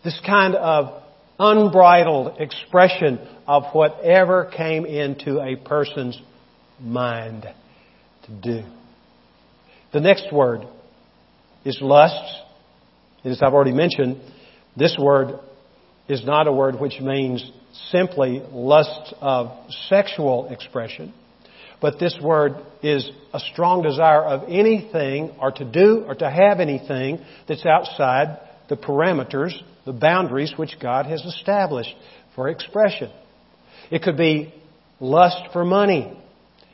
[0.05, 1.03] This kind of
[1.39, 6.21] unbridled expression of whatever came into a person's
[6.81, 7.47] mind
[8.25, 8.63] to do.
[9.93, 10.63] The next word
[11.65, 12.43] is lust.
[13.25, 14.21] As I've already mentioned,
[14.77, 15.39] this word
[16.09, 17.49] is not a word which means
[17.91, 19.53] simply lust of
[19.89, 21.15] sexual expression,
[21.81, 26.61] but this word is a strong desire of anything or to do or to have
[26.61, 28.39] anything that's outside
[28.69, 29.53] the parameters
[29.85, 31.95] the boundaries which God has established
[32.35, 33.11] for expression.
[33.91, 34.53] It could be
[35.01, 36.17] lust for money.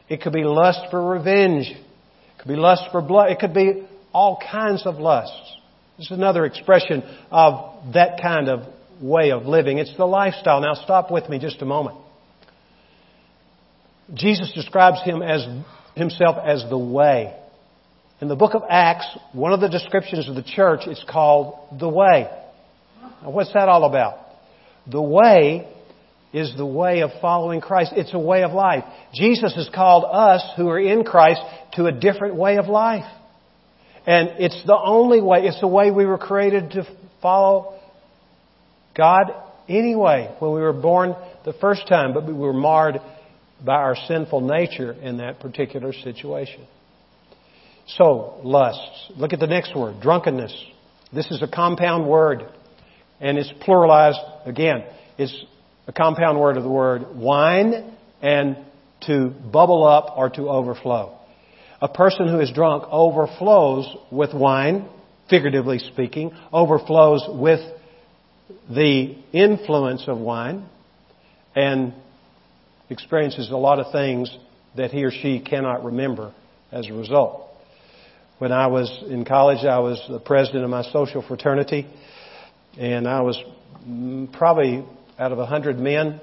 [0.08, 1.66] It could be lust for revenge.
[1.66, 3.30] It could be lust for blood.
[3.30, 5.56] It could be all kinds of lusts.
[5.96, 8.60] This is another expression of that kind of
[9.02, 9.78] way of living.
[9.78, 10.60] It's the lifestyle.
[10.60, 11.96] Now stop with me just a moment.
[14.14, 15.46] Jesus describes him as,
[15.94, 17.34] himself as the way.
[18.20, 21.88] In the book of Acts, one of the descriptions of the church is called the
[21.88, 22.28] way.
[23.22, 24.18] Now, what's that all about?
[24.90, 25.68] The way
[26.33, 27.92] is the way of following Christ.
[27.96, 28.85] It's a way of life.
[29.14, 31.40] Jesus has called us who are in Christ
[31.74, 33.11] to a different way of life.
[34.07, 36.87] And it's the only way, it's the way we were created to
[37.20, 37.78] follow
[38.96, 39.33] God
[39.68, 43.00] anyway when we were born the first time, but we were marred
[43.64, 46.66] by our sinful nature in that particular situation.
[47.87, 49.12] So, lusts.
[49.16, 50.54] Look at the next word, drunkenness.
[51.12, 52.44] This is a compound word
[53.20, 54.85] and it's pluralized again.
[55.16, 55.35] It's
[55.87, 58.57] a compound word of the word wine and
[59.07, 61.16] to bubble up or to overflow.
[61.81, 64.88] A person who is drunk overflows with wine,
[65.31, 67.61] figuratively speaking, overflows with
[68.68, 70.66] the influence of wine,
[71.54, 71.92] and
[72.90, 74.35] experiences a lot of things
[74.76, 76.33] that he or she cannot remember
[76.72, 77.44] as a result.
[78.38, 81.87] When I was in college, I was the president of my social fraternity,
[82.78, 83.36] and I was
[83.86, 84.84] mm, probably
[85.18, 86.20] out of a hundred men,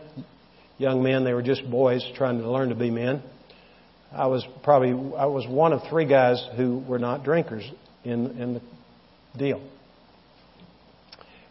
[0.77, 3.21] young men, they were just boys trying to learn to be men.
[4.11, 7.69] I was probably I was one of three guys who were not drinkers
[8.05, 8.61] in in the
[9.37, 9.61] deal.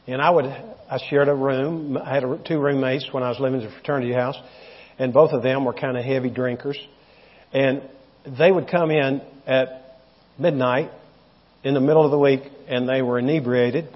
[0.06, 1.98] And I would I shared a room.
[1.98, 4.36] I had a, two roommates when I was living in a fraternity house,
[4.98, 6.78] and both of them were kind of heavy drinkers.
[7.52, 7.82] And
[8.26, 9.98] they would come in at
[10.38, 10.90] midnight
[11.62, 13.88] in the middle of the week, and they were inebriated,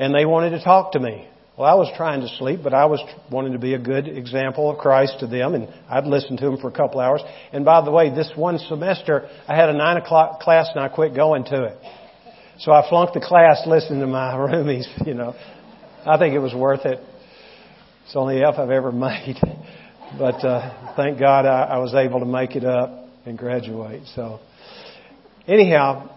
[0.00, 1.28] and they wanted to talk to me.
[1.58, 4.70] Well, I was trying to sleep, but I was wanting to be a good example
[4.70, 7.20] of Christ to them, and I'd listen to them for a couple hours.
[7.52, 10.88] And by the way, this one semester, I had a nine o'clock class, and I
[10.88, 11.76] quit going to it.
[12.60, 14.86] So I flunked the class listening to my roomies.
[15.06, 15.34] You know,
[16.06, 16.98] I think it was worth it.
[18.04, 19.36] It's the only F I've ever made,
[20.18, 24.04] but uh, thank God I, I was able to make it up and graduate.
[24.14, 24.40] So,
[25.46, 26.16] anyhow,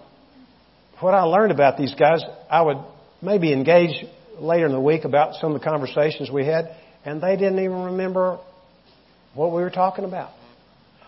[1.02, 2.78] what I learned about these guys, I would
[3.24, 4.06] maybe engage
[4.40, 7.84] later in the week about some of the conversations we had, and they didn't even
[7.86, 8.40] remember
[9.34, 10.32] what we were talking about.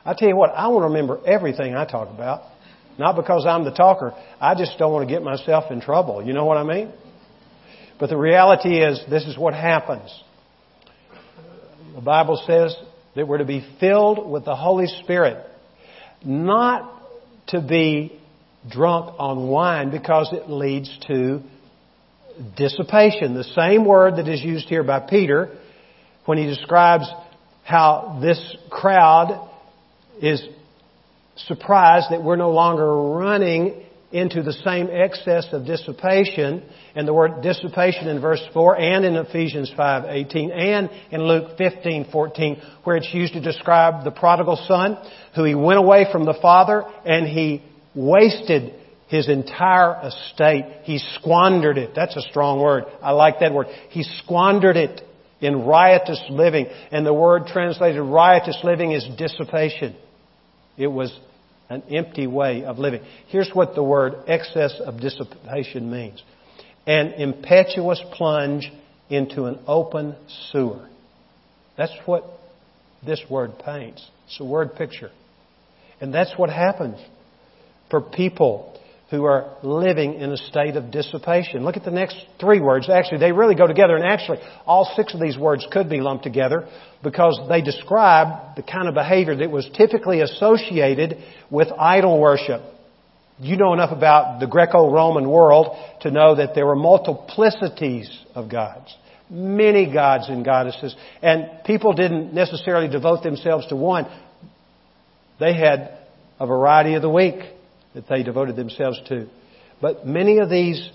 [0.06, 2.44] I tell you what, I want to remember everything I talk about.
[2.98, 4.14] Not because I'm the talker.
[4.40, 6.24] I just don't want to get myself in trouble.
[6.26, 6.94] You know what I mean?
[8.00, 10.12] But the reality is, this is what happens.
[11.96, 12.76] The Bible says
[13.16, 15.46] that we're to be filled with the Holy Spirit.
[16.24, 16.92] Not
[17.48, 18.20] to be
[18.70, 21.42] drunk on wine because it leads to
[22.58, 23.34] dissipation.
[23.34, 25.58] The same word that is used here by Peter
[26.26, 27.06] when he describes
[27.64, 29.50] how this crowd
[30.22, 30.42] is
[31.36, 36.64] surprised that we're no longer running into the same excess of dissipation
[36.96, 42.62] and the word dissipation in verse 4 and in Ephesians 5:18 and in Luke 15:14
[42.84, 44.98] where it's used to describe the prodigal son
[45.36, 47.62] who he went away from the father and he
[47.94, 48.74] wasted
[49.08, 50.66] his entire estate.
[50.84, 51.92] He squandered it.
[51.96, 52.86] That's a strong word.
[53.02, 53.68] I like that word.
[53.90, 55.02] He squandered it
[55.42, 56.68] in riotous living.
[56.92, 59.96] And the word translated riotous living is dissipation.
[60.78, 61.18] It was
[61.70, 63.02] an empty way of living.
[63.28, 66.22] Here's what the word excess of dissipation means.
[66.88, 68.72] An impetuous plunge
[69.10, 70.16] into an open
[70.52, 70.88] sewer.
[71.78, 72.24] That's what
[73.06, 74.08] this word paints.
[74.28, 75.12] It's a word picture.
[76.02, 77.00] And that's what happens
[77.90, 78.75] for people
[79.12, 81.64] who are living in a state of dissipation.
[81.64, 82.90] Look at the next three words.
[82.90, 86.24] Actually, they really go together, and actually, all six of these words could be lumped
[86.24, 86.68] together
[87.04, 91.18] because they describe the kind of behavior that was typically associated
[91.52, 92.62] with idol worship.
[93.40, 98.96] You know enough about the Greco-Roman world to know that there were multiplicities of gods.
[99.30, 100.96] Many gods and goddesses.
[101.22, 104.06] And people didn't necessarily devote themselves to one.
[105.40, 105.98] They had
[106.40, 107.36] a variety of the week
[107.96, 109.28] that they devoted themselves to.
[109.82, 110.90] But many of these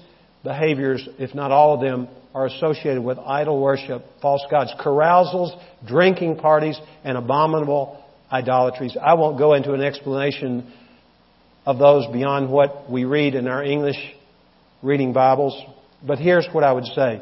[0.45, 5.53] behaviors, if not all of them, are associated with idol worship, false gods, carousals,
[5.87, 8.97] drinking parties, and abominable idolatries.
[9.01, 10.73] I won't go into an explanation
[11.67, 13.99] of those beyond what we read in our English
[14.83, 15.61] reading Bibles,
[16.07, 17.21] but here's what I would say.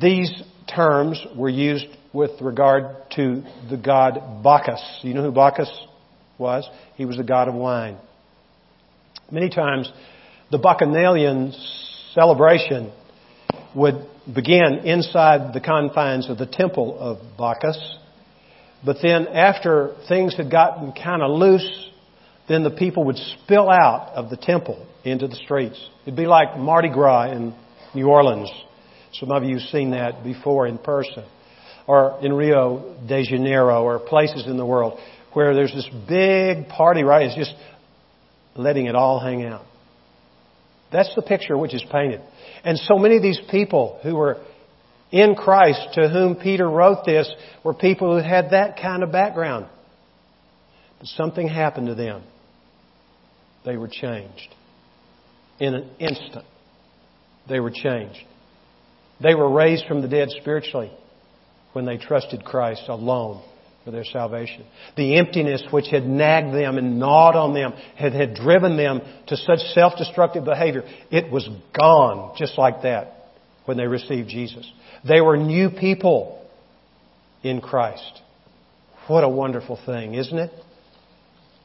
[0.00, 0.42] These
[0.74, 4.82] terms were used with regard to the god Bacchus.
[5.02, 5.70] You know who Bacchus
[6.38, 6.68] was?
[6.96, 7.98] He was the god of wine.
[9.30, 9.90] Many times,
[10.52, 11.52] the Bacchanalian
[12.14, 12.92] celebration
[13.74, 17.76] would begin inside the confines of the temple of Bacchus.
[18.84, 21.90] But then, after things had gotten kind of loose,
[22.48, 25.84] then the people would spill out of the temple into the streets.
[26.02, 27.52] It'd be like Mardi Gras in
[27.94, 28.50] New Orleans.
[29.14, 31.24] Some of you have seen that before in person.
[31.88, 35.00] Or in Rio de Janeiro or places in the world
[35.32, 37.26] where there's this big party, right?
[37.26, 37.54] It's just
[38.58, 39.64] letting it all hang out.
[40.92, 42.20] That's the picture which is painted.
[42.64, 44.38] And so many of these people who were
[45.10, 47.32] in Christ to whom Peter wrote this
[47.64, 49.66] were people who had that kind of background.
[50.98, 52.22] But something happened to them.
[53.64, 54.54] They were changed.
[55.58, 56.44] In an instant,
[57.48, 58.22] they were changed.
[59.20, 60.92] They were raised from the dead spiritually
[61.72, 63.42] when they trusted Christ alone
[63.86, 64.66] for their salvation.
[64.96, 69.36] The emptiness which had nagged them and gnawed on them, had, had driven them to
[69.36, 70.82] such self-destructive behavior,
[71.12, 73.30] it was gone just like that
[73.64, 74.68] when they received Jesus.
[75.06, 76.44] They were new people
[77.44, 78.22] in Christ.
[79.06, 80.50] What a wonderful thing, isn't it?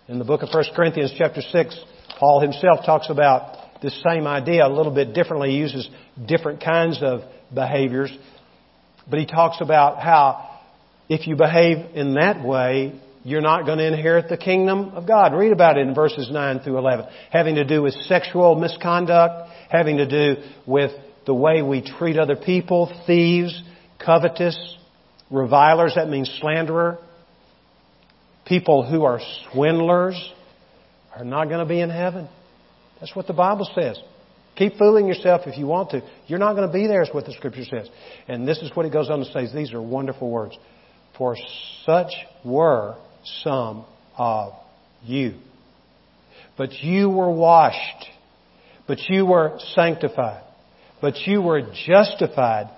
[0.07, 1.83] In the book of 1 Corinthians chapter 6,
[2.19, 5.49] Paul himself talks about this same idea a little bit differently.
[5.49, 5.89] He uses
[6.23, 8.15] different kinds of behaviors.
[9.09, 10.50] But he talks about how
[11.11, 15.33] if you behave in that way, you're not going to inherit the kingdom of God.
[15.33, 17.05] Read about it in verses 9 through 11.
[17.31, 20.91] Having to do with sexual misconduct, having to do with
[21.25, 23.61] the way we treat other people, thieves,
[24.03, 24.57] covetous,
[25.29, 26.97] revilers, that means slanderer,
[28.45, 29.19] people who are
[29.51, 30.15] swindlers
[31.13, 32.29] are not going to be in heaven.
[33.01, 33.99] That's what the Bible says.
[34.55, 36.03] Keep fooling yourself if you want to.
[36.27, 37.89] You're not going to be there, is what the Scripture says.
[38.29, 39.53] And this is what it goes on to say.
[39.53, 40.57] These are wonderful words.
[41.17, 41.35] For
[41.85, 42.11] such
[42.43, 42.95] were
[43.43, 43.85] some
[44.17, 44.53] of
[45.03, 45.35] you.
[46.57, 48.05] But you were washed.
[48.87, 50.43] But you were sanctified.
[51.01, 52.69] But you were justified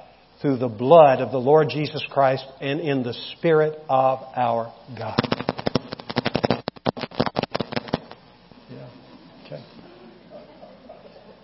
[0.41, 5.43] through the blood of the Lord Jesus Christ and in the Spirit of our God.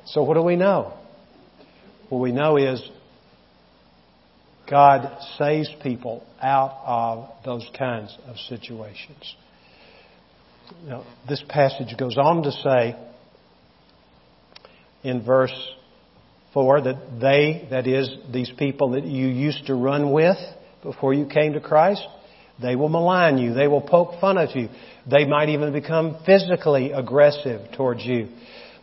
[0.10, 0.94] So what do we know?
[2.10, 2.82] What we know is
[4.70, 9.36] God saves people out of those kinds of situations.
[10.86, 12.96] Now, this passage goes on to say
[15.04, 15.54] in verse
[16.54, 20.38] 4 that they, that is, these people that you used to run with
[20.84, 22.06] before you came to Christ,
[22.62, 23.54] they will malign you.
[23.54, 24.70] They will poke fun at you.
[25.10, 28.28] They might even become physically aggressive towards you.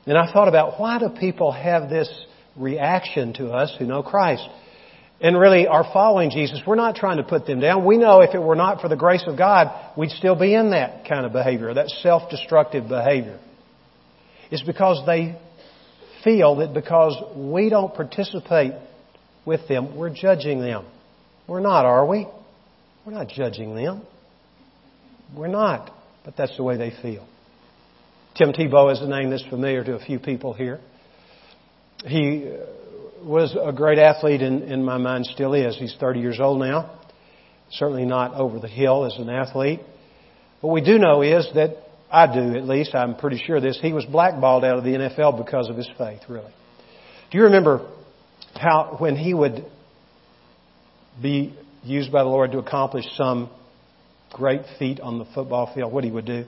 [0.07, 2.09] And I thought about why do people have this
[2.57, 4.49] reaction to us who know Christ?
[5.19, 6.61] And really are following Jesus.
[6.67, 7.87] We're not trying to put them down.
[7.87, 10.73] We know if it were not for the grace of God, we'd still be in
[10.73, 13.41] that kind of behavior, that self-destructive behavior.
[14.51, 15.39] It's because they
[16.23, 18.73] feel that because we don't participate
[19.47, 20.85] with them, we're judging them.
[21.47, 22.27] We're not, are we?
[23.07, 24.03] We're not judging them.
[25.35, 25.91] We're not.
[26.25, 27.27] But that's the way they feel.
[28.37, 30.81] Tim Tebow is a name that's familiar to a few people here.
[32.05, 32.67] He uh,
[33.23, 35.77] was a great athlete in, in my mind, still is.
[35.77, 36.99] He's 30 years old now.
[37.71, 39.81] Certainly not over the hill as an athlete.
[40.61, 43.93] What we do know is that, I do at least, I'm pretty sure this, he
[43.93, 46.53] was blackballed out of the NFL because of his faith, really.
[47.31, 47.91] Do you remember
[48.55, 49.65] how, when he would
[51.21, 53.51] be used by the Lord to accomplish some
[54.33, 56.45] great feat on the football field, what he would do?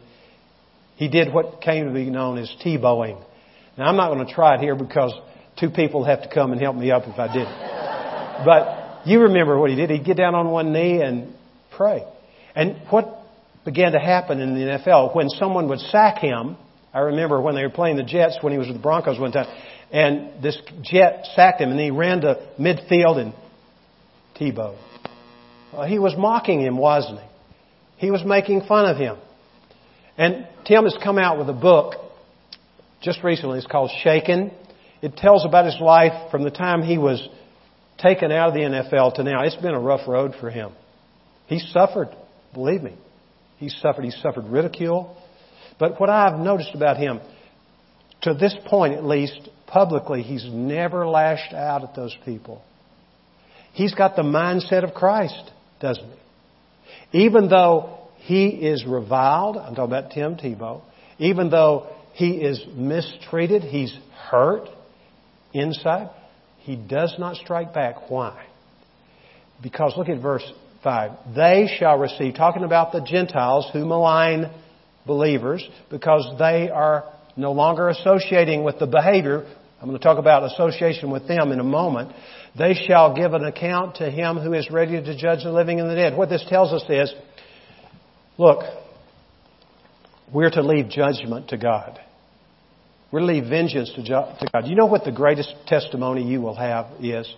[0.98, 3.24] he did what came to be known as Tebowing.
[3.78, 5.14] Now I'm not going to try it here because
[5.60, 7.46] two people have to come and help me up if I did.
[8.44, 9.90] But you remember what he did.
[9.90, 11.34] He'd get down on one knee and
[11.76, 12.02] pray.
[12.54, 13.18] And what
[13.64, 16.56] began to happen in the NFL, when someone would sack him,
[16.92, 19.32] I remember when they were playing the Jets when he was with the Broncos one
[19.32, 19.46] time,
[19.92, 23.34] and this Jet sacked him and he ran to midfield and
[24.38, 24.78] Tebowed.
[25.72, 27.26] Well, he was mocking him, wasn't he?
[28.06, 29.16] He was making fun of him.
[30.16, 31.94] And Tim has come out with a book
[33.02, 33.58] just recently.
[33.58, 34.52] It's called Shaken.
[35.00, 37.26] It tells about his life from the time he was
[37.98, 39.42] taken out of the NFL to now.
[39.42, 40.72] It's been a rough road for him.
[41.46, 42.08] He suffered,
[42.52, 42.94] believe me.
[43.58, 44.04] He suffered.
[44.04, 45.16] He suffered ridicule.
[45.78, 47.20] But what I've noticed about him,
[48.22, 52.62] to this point at least, publicly, he's never lashed out at those people.
[53.72, 56.04] He's got the mindset of Christ, doesn't
[57.12, 57.24] he?
[57.24, 59.56] Even though he is reviled.
[59.56, 60.82] I'm talking about Tim Tebow.
[61.18, 63.96] Even though he is mistreated, he's
[64.30, 64.68] hurt
[65.52, 66.10] inside,
[66.58, 68.10] he does not strike back.
[68.10, 68.46] Why?
[69.62, 70.44] Because look at verse
[70.84, 71.34] 5.
[71.34, 74.50] They shall receive, talking about the Gentiles who malign
[75.06, 77.04] believers, because they are
[77.36, 79.46] no longer associating with the behavior.
[79.80, 82.12] I'm going to talk about association with them in a moment.
[82.56, 85.88] They shall give an account to him who is ready to judge the living and
[85.88, 86.16] the dead.
[86.16, 87.14] What this tells us is
[88.38, 88.62] Look,
[90.32, 91.98] we're to leave judgment to God.
[93.10, 94.02] To leave vengeance to
[94.52, 94.66] God.
[94.66, 97.32] You know what the greatest testimony you will have is?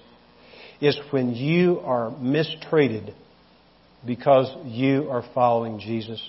[0.81, 3.14] Is when you are mistreated
[4.05, 6.21] because you are following Jesus.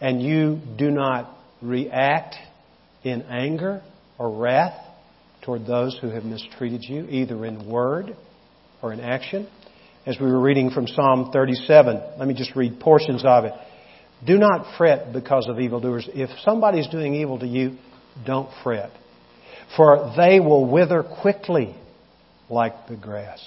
[0.00, 2.36] And you do not react
[3.02, 3.82] in anger
[4.18, 4.80] or wrath
[5.42, 8.16] toward those who have mistreated you, either in word
[8.82, 9.48] or in action
[10.06, 12.02] as we were reading from Psalm 37.
[12.18, 13.52] Let me just read portions of it.
[14.26, 16.08] Do not fret because of evildoers.
[16.14, 17.76] If somebody's doing evil to you,
[18.24, 18.90] don't fret.
[19.76, 21.74] For they will wither quickly
[22.48, 23.40] like the grass.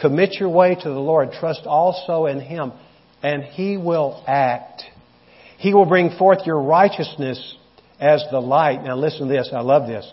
[0.00, 1.30] Commit your way to the Lord.
[1.32, 2.72] Trust also in Him,
[3.22, 4.82] and He will act.
[5.58, 7.56] He will bring forth your righteousness
[8.00, 8.82] as the light.
[8.82, 9.50] Now listen to this.
[9.52, 10.10] I love this.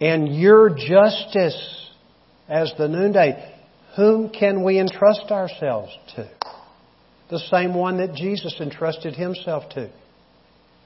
[0.00, 1.90] And your justice
[2.48, 3.52] as the noonday.
[3.96, 6.28] Whom can we entrust ourselves to?
[7.30, 9.90] the same one that Jesus entrusted himself to,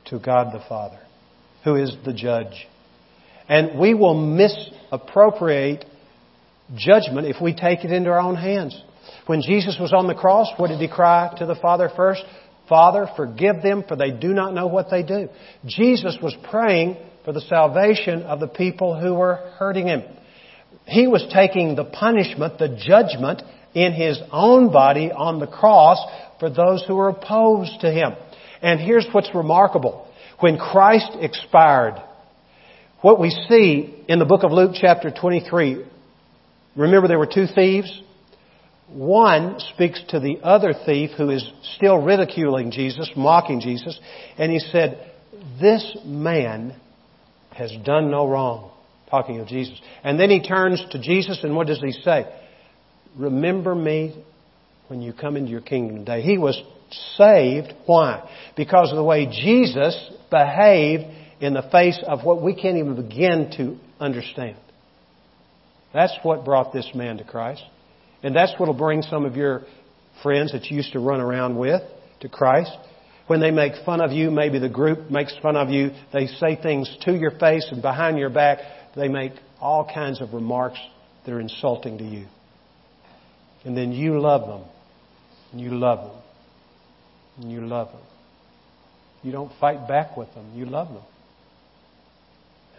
[0.06, 0.98] to God the Father,
[1.64, 2.66] who is the judge.
[3.48, 5.84] And we will misappropriate
[6.74, 8.80] judgment if we take it into our own hands.
[9.26, 12.22] When Jesus was on the cross, what did he cry to the Father first?
[12.68, 15.28] Father, forgive them for they do not know what they do.
[15.64, 20.02] Jesus was praying for the salvation of the people who were hurting him.
[20.86, 23.42] He was taking the punishment, the judgment
[23.74, 25.98] in his own body on the cross
[26.40, 28.14] for those who were opposed to him.
[28.62, 30.07] And here's what's remarkable.
[30.40, 32.00] When Christ expired,
[33.00, 35.84] what we see in the book of Luke chapter 23,
[36.76, 38.02] remember there were two thieves?
[38.88, 43.98] One speaks to the other thief who is still ridiculing Jesus, mocking Jesus,
[44.38, 45.12] and he said,
[45.60, 46.74] This man
[47.56, 48.70] has done no wrong.
[49.10, 49.80] Talking of Jesus.
[50.04, 52.26] And then he turns to Jesus and what does he say?
[53.16, 54.22] Remember me
[54.86, 56.20] when you come into your kingdom today.
[56.20, 56.62] He was
[57.16, 57.72] saved.
[57.86, 58.28] Why?
[58.56, 61.04] Because of the way Jesus behaved
[61.40, 64.56] in the face of what we can't even begin to understand.
[65.94, 67.62] That's what brought this man to Christ.
[68.22, 69.62] And that's what will bring some of your
[70.22, 71.82] friends that you used to run around with
[72.20, 72.72] to Christ.
[73.26, 76.56] When they make fun of you, maybe the group makes fun of you, they say
[76.60, 78.58] things to your face and behind your back,
[78.96, 80.78] they make all kinds of remarks
[81.24, 82.26] that are insulting to you.
[83.64, 84.68] And then you love them.
[85.52, 86.22] And you love them.
[87.40, 88.00] And you love them.
[89.22, 90.52] You don't fight back with them.
[90.54, 91.02] You love them.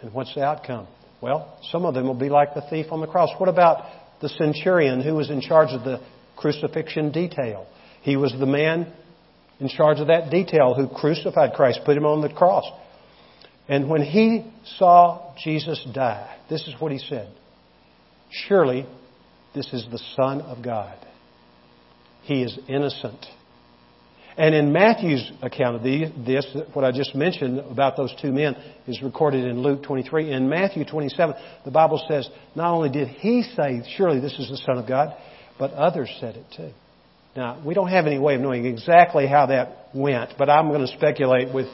[0.02, 0.86] And what's the outcome?
[1.20, 3.28] Well, some of them will be like the thief on the cross.
[3.38, 3.84] What about
[4.20, 6.00] the centurion who was in charge of the
[6.40, 7.66] crucifixion detail.
[8.02, 8.92] He was the man
[9.58, 12.64] in charge of that detail who crucified Christ, put him on the cross.
[13.68, 17.28] And when he saw Jesus die, this is what he said
[18.30, 18.86] Surely
[19.54, 20.96] this is the Son of God.
[22.22, 23.26] He is innocent.
[24.40, 29.02] And in Matthew's account of this, what I just mentioned about those two men is
[29.02, 30.32] recorded in Luke 23.
[30.32, 31.34] In Matthew 27,
[31.66, 35.14] the Bible says, not only did he say, surely this is the Son of God,
[35.58, 36.70] but others said it too.
[37.36, 40.86] Now, we don't have any way of knowing exactly how that went, but I'm going
[40.86, 41.68] to speculate with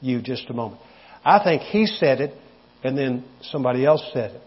[0.00, 0.80] you just a moment.
[1.22, 2.32] I think he said it,
[2.82, 4.42] and then somebody else said it,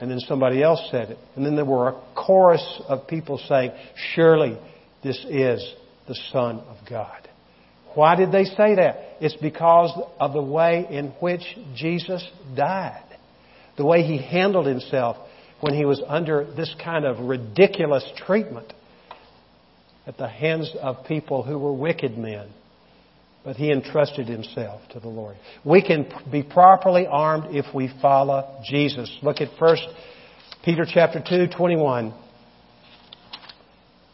[0.00, 3.72] and then somebody else said it, and then there were a chorus of people saying,
[4.14, 4.56] surely
[5.02, 5.74] this is
[6.08, 7.28] the Son of God.
[7.94, 9.16] Why did they say that?
[9.20, 11.42] It's because of the way in which
[11.74, 13.04] Jesus died.
[13.76, 15.16] The way he handled himself
[15.60, 18.72] when he was under this kind of ridiculous treatment
[20.06, 22.48] at the hands of people who were wicked men.
[23.44, 25.36] But he entrusted himself to the Lord.
[25.64, 29.10] We can be properly armed if we follow Jesus.
[29.22, 29.76] Look at 1
[30.64, 32.14] Peter chapter 2, 21.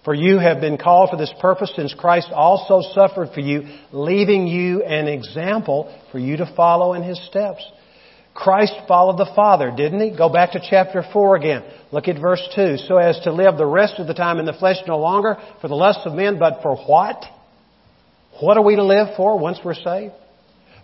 [0.04, 4.46] For you have been called for this purpose since Christ also suffered for you, leaving
[4.46, 7.66] you an example for you to follow in his steps.
[8.34, 10.16] Christ followed the Father, didn't he?
[10.16, 11.62] Go back to chapter 4 again.
[11.90, 12.78] Look at verse 2.
[12.88, 15.68] So as to live the rest of the time in the flesh no longer for
[15.68, 17.24] the lusts of men, but for what?
[18.40, 20.12] What are we to live for once we're saved?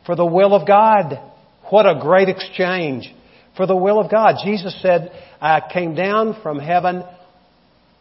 [0.07, 1.21] For the will of God.
[1.69, 3.13] What a great exchange.
[3.57, 4.37] For the will of God.
[4.45, 5.11] Jesus said,
[5.41, 7.05] I came down from heaven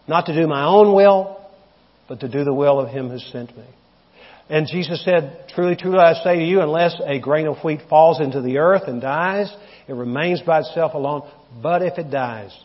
[0.10, 1.40] not to do my own will,
[2.08, 3.66] but to do the will of Him who sent me.
[4.50, 8.20] And Jesus said, Truly, truly, I say to you, unless a grain of wheat falls
[8.20, 9.56] into the earth and dies,
[9.88, 11.30] it remains by itself alone.
[11.62, 12.58] But if it dies,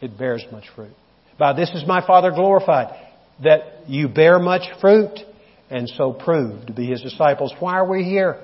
[0.00, 0.94] it bears much fruit.
[1.38, 2.98] By this is my Father glorified,
[3.42, 5.18] that you bear much fruit,
[5.68, 7.52] and so prove to be His disciples.
[7.60, 8.40] Why are we here?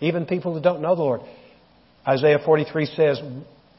[0.00, 1.20] Even people who don't know the Lord.
[2.06, 3.20] Isaiah 43 says,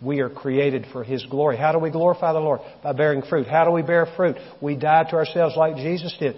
[0.01, 1.57] we are created for His glory.
[1.57, 2.61] How do we glorify the Lord?
[2.83, 3.47] By bearing fruit.
[3.47, 4.37] How do we bear fruit?
[4.61, 6.35] We die to ourselves like Jesus did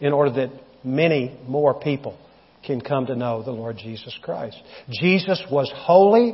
[0.00, 0.50] in order that
[0.84, 2.18] many more people
[2.64, 4.60] can come to know the Lord Jesus Christ.
[4.90, 6.30] Jesus was holy.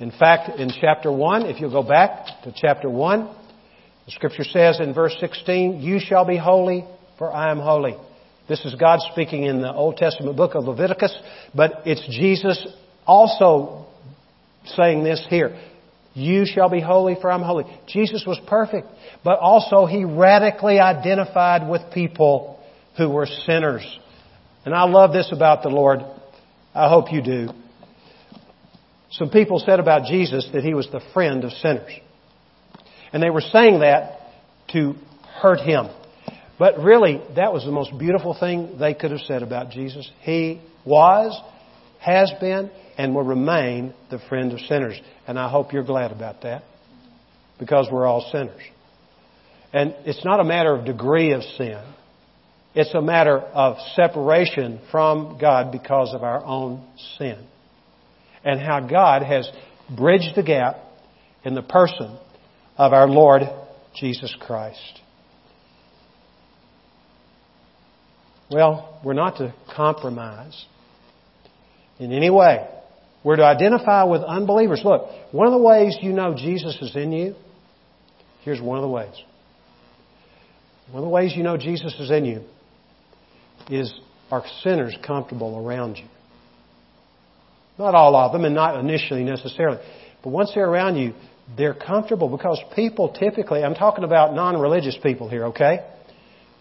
[0.00, 3.36] In fact, in chapter 1, if you'll go back to chapter 1,
[4.06, 6.86] the scripture says in verse 16, You shall be holy,
[7.18, 7.96] for I am holy.
[8.48, 11.14] This is God speaking in the Old Testament book of Leviticus,
[11.54, 12.66] but it's Jesus
[13.06, 13.87] also
[14.76, 15.58] saying this here.
[16.14, 17.64] You shall be holy, for I'm holy.
[17.86, 18.88] Jesus was perfect,
[19.22, 22.58] but also he radically identified with people
[22.96, 23.84] who were sinners.
[24.64, 26.00] And I love this about the Lord.
[26.74, 27.48] I hope you do.
[29.12, 31.92] Some people said about Jesus that he was the friend of sinners.
[33.12, 34.18] And they were saying that
[34.72, 34.94] to
[35.40, 35.88] hurt him.
[36.58, 40.10] But really, that was the most beautiful thing they could have said about Jesus.
[40.20, 41.40] He was,
[42.00, 45.00] has been, and will remain the friend of sinners.
[45.26, 46.64] And I hope you're glad about that
[47.58, 48.62] because we're all sinners.
[49.72, 51.82] And it's not a matter of degree of sin.
[52.74, 56.86] It's a matter of separation from God because of our own
[57.18, 57.44] sin.
[58.44, 59.50] And how God has
[59.96, 60.76] bridged the gap
[61.44, 62.18] in the person
[62.76, 63.42] of our Lord
[63.96, 65.00] Jesus Christ.
[68.50, 70.64] Well, we're not to compromise
[71.98, 72.66] in any way.
[73.24, 74.82] We're to identify with unbelievers.
[74.84, 77.34] Look, one of the ways you know Jesus is in you,
[78.42, 79.14] here's one of the ways.
[80.90, 82.42] One of the ways you know Jesus is in you
[83.70, 83.92] is
[84.30, 86.06] are sinners comfortable around you?
[87.78, 89.78] Not all of them, and not initially necessarily.
[90.22, 91.14] But once they're around you,
[91.56, 95.86] they're comfortable because people typically, I'm talking about non religious people here, okay?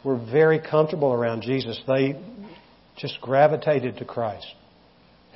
[0.04, 1.80] We're very comfortable around Jesus.
[1.88, 2.22] They
[2.98, 4.48] just gravitated to Christ.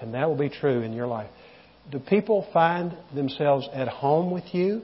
[0.02, 1.30] And that will be true in your life.
[1.92, 4.82] Do people find themselves at home with you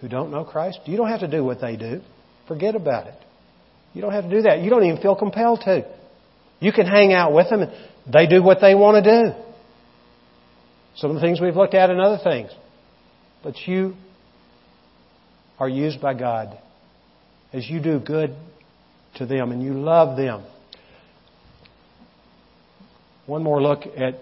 [0.00, 0.80] who don't know Christ?
[0.86, 2.00] You don't have to do what they do.
[2.48, 3.18] Forget about it.
[3.94, 4.60] You don't have to do that.
[4.60, 5.86] You don't even feel compelled to.
[6.60, 7.72] You can hang out with them and
[8.12, 9.34] they do what they want to do.
[10.96, 12.50] Some of the things we've looked at and other things.
[13.42, 13.94] But you
[15.58, 16.58] are used by God
[17.52, 18.34] as you do good
[19.16, 20.44] to them and you love them.
[23.26, 24.14] One more look at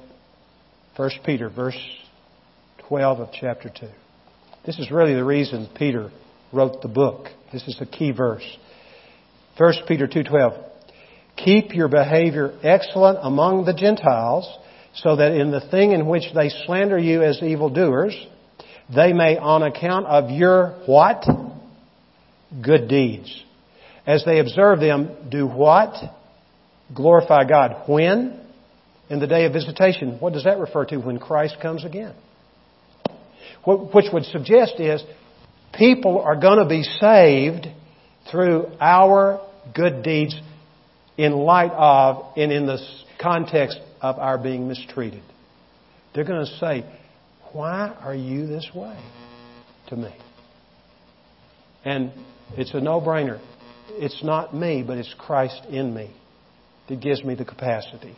[0.97, 1.79] 1 Peter, verse
[2.89, 3.87] 12 of chapter 2.
[4.65, 6.11] This is really the reason Peter
[6.53, 7.27] wrote the book.
[7.53, 8.45] This is the key verse.
[9.57, 10.55] 1 Peter 2:12.
[11.37, 14.49] Keep your behavior excellent among the Gentiles,
[14.95, 18.15] so that in the thing in which they slander you as evildoers,
[18.95, 21.27] they may on account of your what?
[22.63, 23.43] Good deeds.
[24.07, 25.97] As they observe them, do what?
[26.95, 27.89] Glorify God.
[27.89, 28.44] When?
[29.11, 30.19] In the day of visitation.
[30.19, 30.97] What does that refer to?
[30.97, 32.15] When Christ comes again.
[33.67, 35.03] Which would suggest is
[35.73, 37.67] people are going to be saved
[38.31, 39.41] through our
[39.75, 40.39] good deeds
[41.17, 42.79] in light of and in the
[43.21, 45.23] context of our being mistreated.
[46.15, 46.85] They're going to say,
[47.53, 48.99] Why are you this way
[49.89, 50.15] to me?
[51.85, 52.13] And
[52.57, 53.41] it's a no brainer.
[53.91, 56.11] It's not me, but it's Christ in me
[56.89, 58.17] that gives me the capacity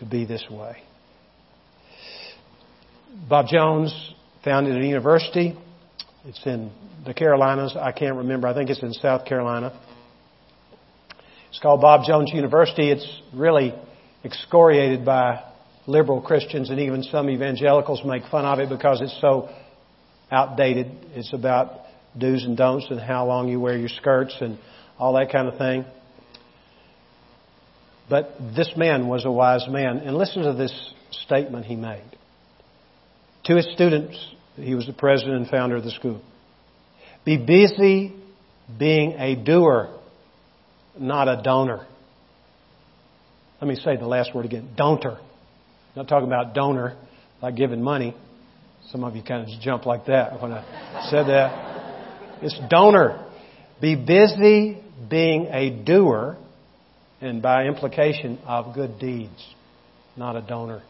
[0.00, 0.82] to be this way.
[3.28, 5.56] Bob Jones founded a university.
[6.24, 6.70] It's in
[7.04, 7.76] the Carolinas.
[7.78, 8.48] I can't remember.
[8.48, 9.78] I think it's in South Carolina.
[11.50, 12.90] It's called Bob Jones University.
[12.90, 13.74] It's really
[14.24, 15.42] excoriated by
[15.86, 19.48] liberal Christians and even some evangelicals make fun of it because it's so
[20.30, 20.86] outdated.
[21.14, 21.80] It's about
[22.16, 24.58] do's and don'ts and how long you wear your skirts and
[24.98, 25.84] all that kind of thing.
[28.10, 29.98] But this man was a wise man.
[29.98, 32.04] And listen to this statement he made.
[33.44, 34.18] To his students,
[34.56, 36.20] he was the president and founder of the school.
[37.24, 38.12] Be busy
[38.78, 39.90] being a doer
[40.98, 41.86] not a donor.
[43.60, 45.18] Let me say the last word again donor.
[45.18, 46.96] I'm not talking about donor,
[47.42, 48.14] like giving money.
[48.90, 52.42] Some of you kind of just jumped like that when I said that.
[52.42, 53.26] It's donor.
[53.80, 56.38] Be busy being a doer,
[57.20, 59.54] and by implication, of good deeds,
[60.16, 60.82] not a donor.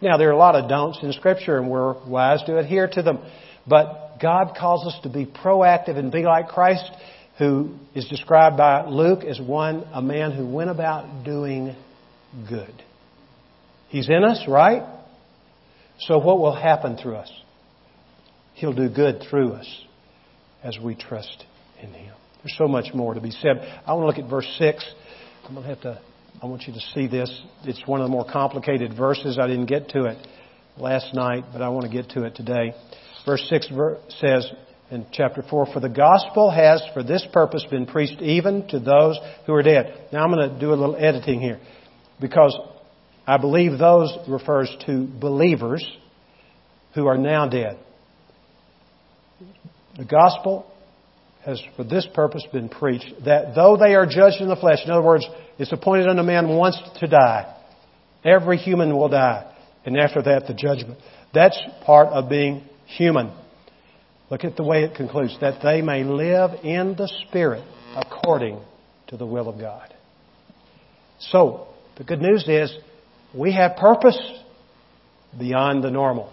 [0.00, 3.02] Now, there are a lot of don'ts in Scripture, and we're wise to adhere to
[3.02, 3.20] them.
[3.66, 6.90] But God calls us to be proactive and be like Christ
[7.38, 11.74] who is described by Luke as one, a man who went about doing
[12.48, 12.74] good.
[13.88, 14.82] He's in us, right?
[16.00, 17.32] So what will happen through us?
[18.54, 19.84] He'll do good through us
[20.62, 21.44] as we trust
[21.80, 22.14] in Him.
[22.42, 23.56] There's so much more to be said.
[23.86, 24.84] I want to look at verse 6.
[25.44, 26.00] I'm going to have to,
[26.40, 27.42] I want you to see this.
[27.64, 29.38] It's one of the more complicated verses.
[29.40, 30.24] I didn't get to it
[30.78, 32.74] last night, but I want to get to it today.
[33.26, 33.72] Verse 6
[34.20, 34.50] says,
[34.90, 39.18] in chapter 4, for the gospel has for this purpose been preached even to those
[39.46, 40.08] who are dead.
[40.12, 41.60] Now I'm going to do a little editing here
[42.20, 42.56] because
[43.26, 45.84] I believe those refers to believers
[46.94, 47.78] who are now dead.
[49.96, 50.71] The gospel
[51.44, 54.90] has for this purpose been preached that though they are judged in the flesh, in
[54.90, 55.26] other words,
[55.58, 57.56] it's appointed unto man once to die.
[58.24, 59.52] Every human will die.
[59.84, 61.00] And after that, the judgment.
[61.34, 63.32] That's part of being human.
[64.30, 67.64] Look at the way it concludes that they may live in the Spirit
[67.96, 68.60] according
[69.08, 69.92] to the will of God.
[71.18, 71.68] So,
[71.98, 72.74] the good news is
[73.36, 74.18] we have purpose
[75.38, 76.32] beyond the normal.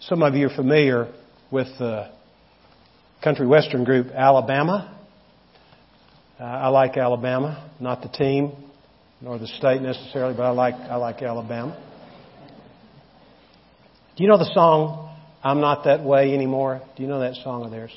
[0.00, 1.12] Some of you are familiar
[1.50, 2.10] with the
[3.22, 4.96] country western group Alabama.
[6.38, 8.52] Uh, I like Alabama, not the team
[9.20, 11.78] nor the state necessarily, but I like I like Alabama.
[14.16, 15.10] Do you know the song
[15.42, 16.82] I'm not that way anymore.
[16.96, 17.96] Do you know that song of theirs?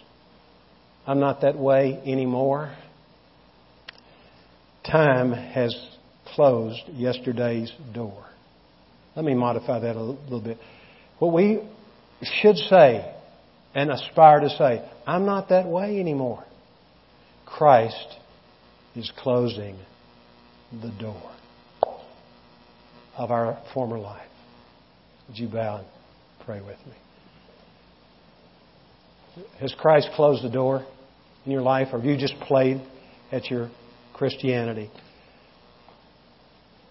[1.06, 2.74] I'm not that way anymore.
[4.90, 5.76] time has
[6.36, 8.26] closed yesterday's door.
[9.16, 10.58] Let me modify that a little bit.
[11.20, 11.62] What we
[12.42, 13.14] should say
[13.76, 16.44] and aspire to say, I'm not that way anymore.
[17.46, 18.16] Christ
[18.96, 19.78] is closing
[20.72, 21.32] the door
[23.18, 24.28] of our former life.
[25.28, 25.88] Would you bow and
[26.46, 26.94] pray with me?
[29.60, 30.86] Has Christ closed the door
[31.46, 32.82] in your life, or have you just played
[33.32, 33.70] at your
[34.14, 34.92] Christianity?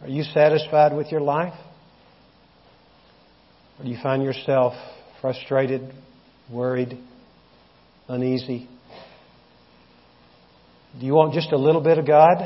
[0.00, 1.54] Are you satisfied with your life?
[3.78, 4.74] Or do you find yourself
[5.20, 5.92] frustrated,
[6.50, 6.98] worried,
[8.08, 8.68] uneasy?
[10.98, 12.38] Do you want just a little bit of God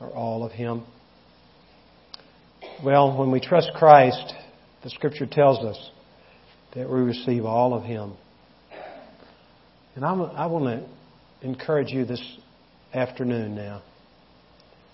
[0.00, 0.84] or all of Him?
[2.84, 4.32] Well, when we trust Christ,
[4.82, 5.90] the Scripture tells us
[6.74, 8.14] that we receive all of Him.
[9.96, 12.22] And I'm, i want to encourage you this
[12.92, 13.82] afternoon now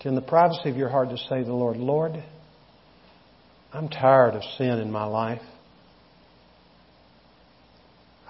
[0.01, 2.11] to, in the privacy of your heart, to say to the Lord, Lord,
[3.73, 5.41] I'm tired of sin in my life.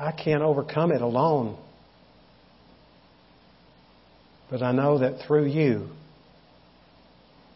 [0.01, 1.57] I can't overcome it alone.
[4.49, 5.89] But I know that through you,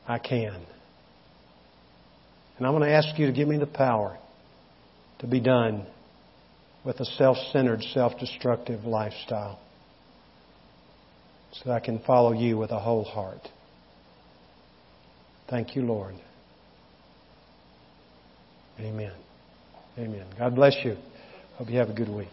[0.07, 0.61] I can.
[2.57, 4.17] And I'm going to ask you to give me the power
[5.19, 5.87] to be done
[6.85, 9.59] with a self centered, self destructive lifestyle
[11.53, 13.41] so that I can follow you with a whole heart.
[15.49, 16.13] Thank you, Lord.
[18.79, 19.13] Amen.
[19.97, 20.27] Amen.
[20.37, 20.95] God bless you.
[21.57, 22.27] Hope you have a good week.